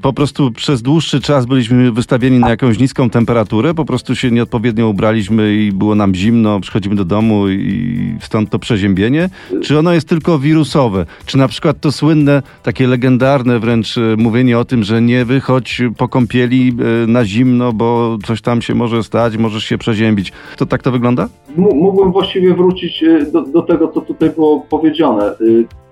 po 0.02 0.12
prostu 0.12 0.50
przez 0.50 0.82
dłuższy 0.82 1.20
czas 1.20 1.46
byliśmy 1.46 1.92
wystawieni 1.92 2.38
na 2.38 2.50
jakąś 2.50 2.78
niską 2.78 3.10
temperaturę, 3.10 3.74
po 3.74 3.84
prostu 3.84 4.16
się 4.16 4.30
nieodpowiednio 4.30 4.88
ubraliśmy 4.88 5.54
i 5.54 5.72
było 5.72 5.94
nam 5.94 6.14
zimno, 6.14 6.60
przychodzimy 6.60 6.96
do 6.96 7.04
domu 7.04 7.48
i 7.48 8.14
stąd 8.20 8.50
to 8.50 8.58
przeziębienie? 8.58 9.28
Czy 9.62 9.78
ono 9.78 9.92
jest 9.92 10.08
tylko 10.08 10.38
wirusowe? 10.38 11.06
Czy 11.26 11.38
na 11.38 11.48
przykład 11.48 11.80
to 11.80 11.92
słynne, 11.92 12.42
takie 12.62 12.86
legendarne 12.86 13.58
wręcz 13.58 13.98
e, 13.98 14.00
mówienie 14.18 14.58
o 14.58 14.64
tym, 14.64 14.82
że 14.82 15.02
nie 15.02 15.24
wychodź 15.24 15.82
po 15.96 16.08
kąpieli 16.08 16.76
e, 17.04 17.06
na 17.06 17.24
zimno, 17.24 17.72
bo 17.72 18.18
coś 18.26 18.40
tam 18.40 18.62
się 18.62 18.74
może 18.74 19.02
stać, 19.02 19.36
możesz 19.36 19.64
się 19.64 19.78
przeziębić. 19.78 20.32
To 20.56 20.66
tak 20.66 20.82
to 20.82 20.92
wygląda? 20.92 21.28
Mógłbym 21.56 22.12
właściwie 22.12 22.54
wrócić 22.54 23.04
do, 23.32 23.42
do 23.42 23.62
tego, 23.62 23.88
co 23.88 24.00
tutaj 24.00 24.30
było 24.30 24.60
powiedziane. 24.60 25.34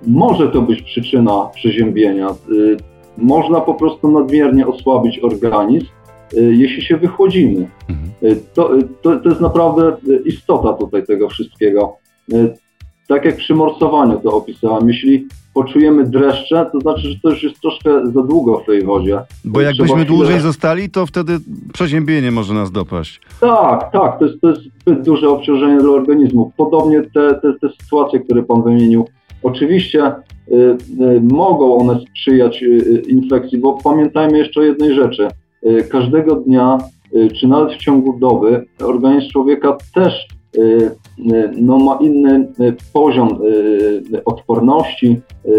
Może 0.06 0.48
to 0.48 0.62
być 0.62 0.82
przyczyna 0.82 1.46
przeziębienia 1.54 2.28
można 3.18 3.60
po 3.60 3.74
prostu 3.74 4.10
nadmiernie 4.10 4.66
osłabić 4.66 5.18
organizm 5.18 5.86
y, 6.34 6.54
jeśli 6.56 6.82
się 6.82 6.96
wychłodzimy. 6.96 7.68
Mhm. 7.88 8.10
Y, 8.22 8.40
To, 8.54 8.76
y, 8.78 8.82
to, 9.02 9.16
to 9.16 9.28
jest 9.28 9.40
naprawdę 9.40 9.96
istota 10.24 10.72
tutaj 10.72 11.06
tego 11.06 11.28
wszystkiego. 11.28 11.96
Tak 13.08 13.24
jak 13.24 13.36
przy 13.36 13.54
morsowaniu 13.54 14.20
to 14.20 14.32
opisałem, 14.36 14.88
jeśli 14.88 15.26
poczujemy 15.54 16.04
dreszcze, 16.04 16.66
to 16.72 16.80
znaczy, 16.80 17.00
że 17.08 17.14
to 17.22 17.30
już 17.30 17.42
jest 17.42 17.60
troszkę 17.60 18.06
za 18.06 18.22
długo 18.22 18.58
w 18.58 18.66
tej 18.66 18.82
wodzie. 18.84 19.20
Bo 19.44 19.60
jakbyśmy 19.60 19.96
chwilę- 19.96 20.06
dłużej 20.06 20.40
zostali, 20.40 20.90
to 20.90 21.06
wtedy 21.06 21.38
przeziębienie 21.72 22.30
może 22.30 22.54
nas 22.54 22.70
dopaść. 22.72 23.20
Tak, 23.40 23.92
tak, 23.92 24.18
to 24.18 24.24
jest, 24.26 24.40
to 24.40 24.48
jest 24.50 24.60
zbyt 24.80 25.02
duże 25.02 25.28
obciążenie 25.30 25.80
dla 25.80 25.90
organizmu. 25.90 26.52
Podobnie 26.56 27.02
te, 27.02 27.34
te, 27.34 27.52
te 27.60 27.68
sytuacje, 27.82 28.20
które 28.20 28.42
Pan 28.42 28.62
wymienił, 28.62 29.08
oczywiście 29.42 30.12
mogą 31.22 31.76
one 31.78 32.00
sprzyjać 32.00 32.62
y, 32.62 32.66
y, 32.66 33.02
infekcji, 33.08 33.58
bo 33.58 33.78
pamiętajmy 33.84 34.38
jeszcze 34.38 34.60
o 34.60 34.64
jednej 34.64 34.94
rzeczy. 34.94 35.28
Y, 35.66 35.84
każdego 35.84 36.34
dnia, 36.36 36.78
y, 37.14 37.30
czy 37.30 37.48
nawet 37.48 37.72
w 37.72 37.76
ciągu 37.76 38.18
doby, 38.18 38.64
organizm 38.84 39.30
człowieka 39.30 39.76
też 39.94 40.28
y, 40.56 40.60
y, 40.60 41.50
no, 41.56 41.78
ma 41.78 41.98
inny 42.00 42.48
y, 42.60 42.76
poziom 42.92 43.38
y, 44.12 44.24
odporności, 44.24 45.20
y, 45.46 45.50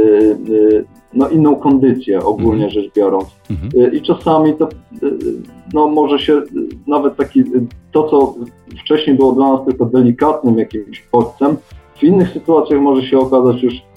y, 0.49 0.85
no, 1.13 1.29
inną 1.29 1.55
kondycję 1.55 2.19
ogólnie 2.19 2.69
rzecz 2.69 2.93
biorąc. 2.95 3.25
Mhm. 3.49 3.93
Y, 3.93 3.97
I 3.97 4.01
czasami 4.01 4.53
to 4.53 4.69
y, 5.03 5.17
no, 5.73 5.87
może 5.87 6.19
się 6.19 6.33
y, 6.33 6.43
nawet 6.87 7.15
taki, 7.15 7.39
y, 7.39 7.67
to 7.91 8.03
co 8.09 8.35
wcześniej 8.83 9.15
było 9.15 9.31
dla 9.31 9.53
nas 9.53 9.65
tylko 9.65 9.85
delikatnym 9.85 10.57
jakimś 10.57 11.03
bodźcem, 11.11 11.57
w 11.95 12.03
innych 12.03 12.29
sytuacjach 12.29 12.81
może 12.81 13.07
się 13.07 13.19
okazać 13.19 13.63
już 13.63 13.73
y, 13.73 13.77
y, 13.77 13.92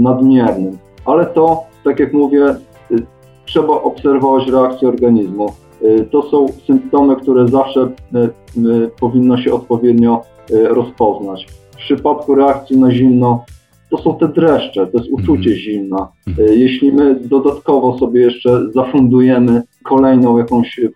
nadmiernym. 0.00 0.78
Ale 1.04 1.26
to, 1.26 1.62
tak 1.84 2.00
jak 2.00 2.12
mówię, 2.12 2.44
y, 2.90 3.02
trzeba 3.46 3.68
obserwować 3.82 4.48
reakcję 4.48 4.88
organizmu. 4.88 5.46
Y, 5.82 6.06
To 6.10 6.22
są 6.22 6.46
symptomy, 6.66 7.16
które 7.16 7.48
zawsze 7.48 7.80
y, 7.80 8.18
y, 8.60 8.90
powinno 9.00 9.38
się 9.38 9.52
odpowiednio 9.54 10.22
y, 10.50 10.68
rozpoznać. 10.68 11.46
W 11.72 11.76
przypadku 11.76 12.34
reakcji 12.34 12.78
na 12.78 12.90
zimno 12.90 13.44
to 13.90 13.98
są 13.98 14.14
te 14.18 14.28
dreszcze, 14.28 14.86
to 14.86 14.98
jest 14.98 15.10
uczucie 15.12 15.50
Mhm. 15.50 15.56
zimna. 15.56 16.08
Y, 16.38 16.56
Jeśli 16.56 16.92
my 16.92 17.14
dodatkowo 17.20 17.98
sobie 17.98 18.20
jeszcze 18.20 18.70
zafundujemy 18.74 19.62
kolejną 19.84 20.38
jakąś, 20.38 20.78
y, 20.78 20.92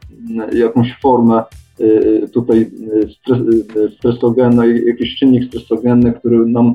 jakąś 0.58 0.98
formę 1.02 1.42
y, 1.80 2.28
tutaj 2.32 2.58
y, 2.60 3.08
stres, 4.00 4.18
y, 4.64 4.84
jakiś 4.86 5.16
czynnik 5.18 5.44
stresogenny, 5.44 6.12
który 6.12 6.46
nam 6.46 6.68
y, 6.68 6.74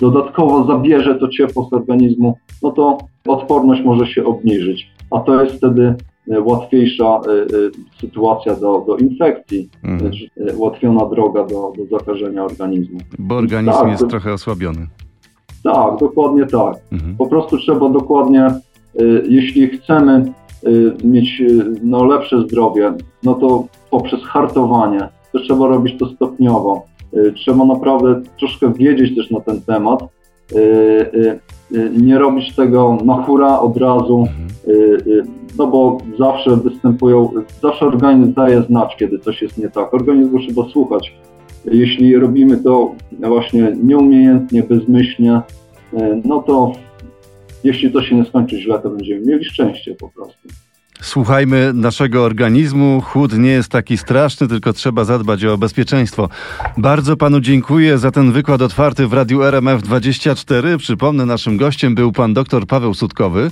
dodatkowo 0.00 0.64
zabierze 0.64 1.14
to 1.14 1.28
ciepło 1.28 1.68
z 1.70 1.72
organizmu, 1.72 2.36
no 2.62 2.70
to 2.70 2.98
odporność 3.28 3.82
może 3.84 4.06
się 4.06 4.24
obniżyć, 4.24 4.86
a 5.10 5.20
to 5.20 5.42
jest 5.44 5.56
wtedy 5.56 5.94
y, 6.32 6.40
łatwiejsza 6.42 7.20
y, 7.26 7.30
y, 7.56 7.70
sytuacja 8.00 8.54
do, 8.56 8.84
do 8.86 8.96
infekcji, 8.96 9.68
Mhm. 9.84 10.12
y, 10.50 10.56
ułatwiona 10.56 11.06
droga 11.06 11.44
do, 11.46 11.72
do 11.78 11.98
zakażenia 11.98 12.44
organizmu. 12.44 12.98
Bo 13.18 13.36
organizm 13.36 13.78
Tak, 13.78 13.88
jest 13.88 14.00
to- 14.00 14.06
trochę 14.08 14.32
osłabiony. 14.32 14.86
Tak, 15.64 15.98
dokładnie 16.00 16.46
tak. 16.46 16.76
Mhm. 16.92 17.16
Po 17.16 17.26
prostu 17.26 17.58
trzeba 17.58 17.88
dokładnie, 17.88 18.46
y, 19.00 19.22
jeśli 19.28 19.68
chcemy 19.68 20.32
y, 20.66 20.92
mieć 21.04 21.40
y, 21.40 21.64
no, 21.82 22.04
lepsze 22.04 22.42
zdrowie, 22.42 22.92
no 23.22 23.34
to 23.34 23.64
poprzez 23.90 24.22
hartowanie, 24.24 25.08
to 25.32 25.38
trzeba 25.40 25.66
robić 25.68 25.98
to 25.98 26.06
stopniowo. 26.06 26.82
Y, 27.14 27.32
Trzeba 27.32 27.64
naprawdę 27.64 28.22
troszkę 28.38 28.72
wiedzieć 28.72 29.16
też 29.16 29.30
na 29.30 29.40
ten 29.40 29.60
temat. 29.60 30.00
y, 30.52 30.56
y, 30.56 31.40
Nie 32.02 32.18
robić 32.18 32.54
tego 32.54 32.98
na 33.04 33.22
hura 33.22 33.60
od 33.60 33.76
razu, 33.76 34.26
no 35.58 35.66
bo 35.66 35.98
zawsze 36.18 36.56
występują, 36.56 37.30
zawsze 37.62 37.86
organizm 37.86 38.32
daje 38.32 38.62
znać, 38.62 38.96
kiedy 38.96 39.18
coś 39.18 39.42
jest 39.42 39.58
nie 39.58 39.68
tak. 39.68 39.94
Organizmu 39.94 40.38
trzeba 40.38 40.68
słuchać. 40.68 41.14
Jeśli 41.64 42.16
robimy 42.16 42.56
to 42.56 42.94
właśnie 43.18 43.76
nieumiejętnie, 43.82 44.62
bezmyślnie, 44.62 45.40
no 46.24 46.42
to 46.42 46.72
jeśli 47.64 47.90
to 47.90 48.02
się 48.02 48.16
nie 48.16 48.24
skończy 48.24 48.60
źle, 48.60 48.78
to 48.78 48.90
będziemy 48.90 49.26
mieli 49.26 49.44
szczęście 49.44 49.94
po 49.94 50.08
prostu. 50.08 50.48
Słuchajmy 51.02 51.72
naszego 51.74 52.24
organizmu. 52.24 53.00
Chłód 53.00 53.38
nie 53.38 53.50
jest 53.50 53.68
taki 53.68 53.98
straszny, 53.98 54.48
tylko 54.48 54.72
trzeba 54.72 55.04
zadbać 55.04 55.44
o 55.44 55.58
bezpieczeństwo. 55.58 56.28
Bardzo 56.76 57.16
panu 57.16 57.40
dziękuję 57.40 57.98
za 57.98 58.10
ten 58.10 58.32
wykład 58.32 58.62
otwarty 58.62 59.06
w 59.06 59.12
Radiu 59.12 59.40
RMF24. 59.40 60.78
Przypomnę, 60.78 61.26
naszym 61.26 61.56
gościem 61.56 61.94
był 61.94 62.12
pan 62.12 62.34
dr 62.34 62.66
Paweł 62.66 62.94
Sutkowy 62.94 63.50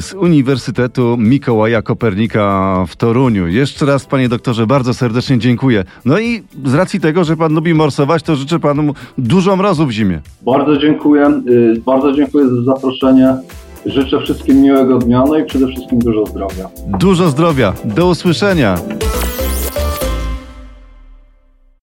z 0.00 0.14
Uniwersytetu 0.14 1.16
Mikołaja 1.18 1.82
Kopernika 1.82 2.84
w 2.88 2.96
Toruniu. 2.96 3.48
Jeszcze 3.48 3.86
raz, 3.86 4.06
panie 4.06 4.28
doktorze, 4.28 4.66
bardzo 4.66 4.94
serdecznie 4.94 5.38
dziękuję. 5.38 5.84
No 6.04 6.18
i 6.18 6.42
z 6.64 6.74
racji 6.74 7.00
tego, 7.00 7.24
że 7.24 7.36
pan 7.36 7.54
lubi 7.54 7.74
morsować, 7.74 8.22
to 8.22 8.36
życzę 8.36 8.58
panu 8.58 8.94
dużo 9.18 9.56
mrozu 9.56 9.86
w 9.86 9.90
zimie. 9.90 10.20
Bardzo 10.42 10.76
dziękuję, 10.76 11.42
y, 11.48 11.82
bardzo 11.86 12.12
dziękuję 12.12 12.48
za 12.48 12.62
zaproszenie. 12.62 13.36
Życzę 13.88 14.20
wszystkim 14.20 14.62
miłego 14.62 14.98
dnia, 14.98 15.24
no 15.28 15.38
i 15.38 15.44
przede 15.44 15.66
wszystkim 15.66 15.98
dużo 15.98 16.26
zdrowia. 16.26 16.68
Dużo 16.86 17.28
zdrowia. 17.28 17.72
Do 17.84 18.06
usłyszenia. 18.06 18.78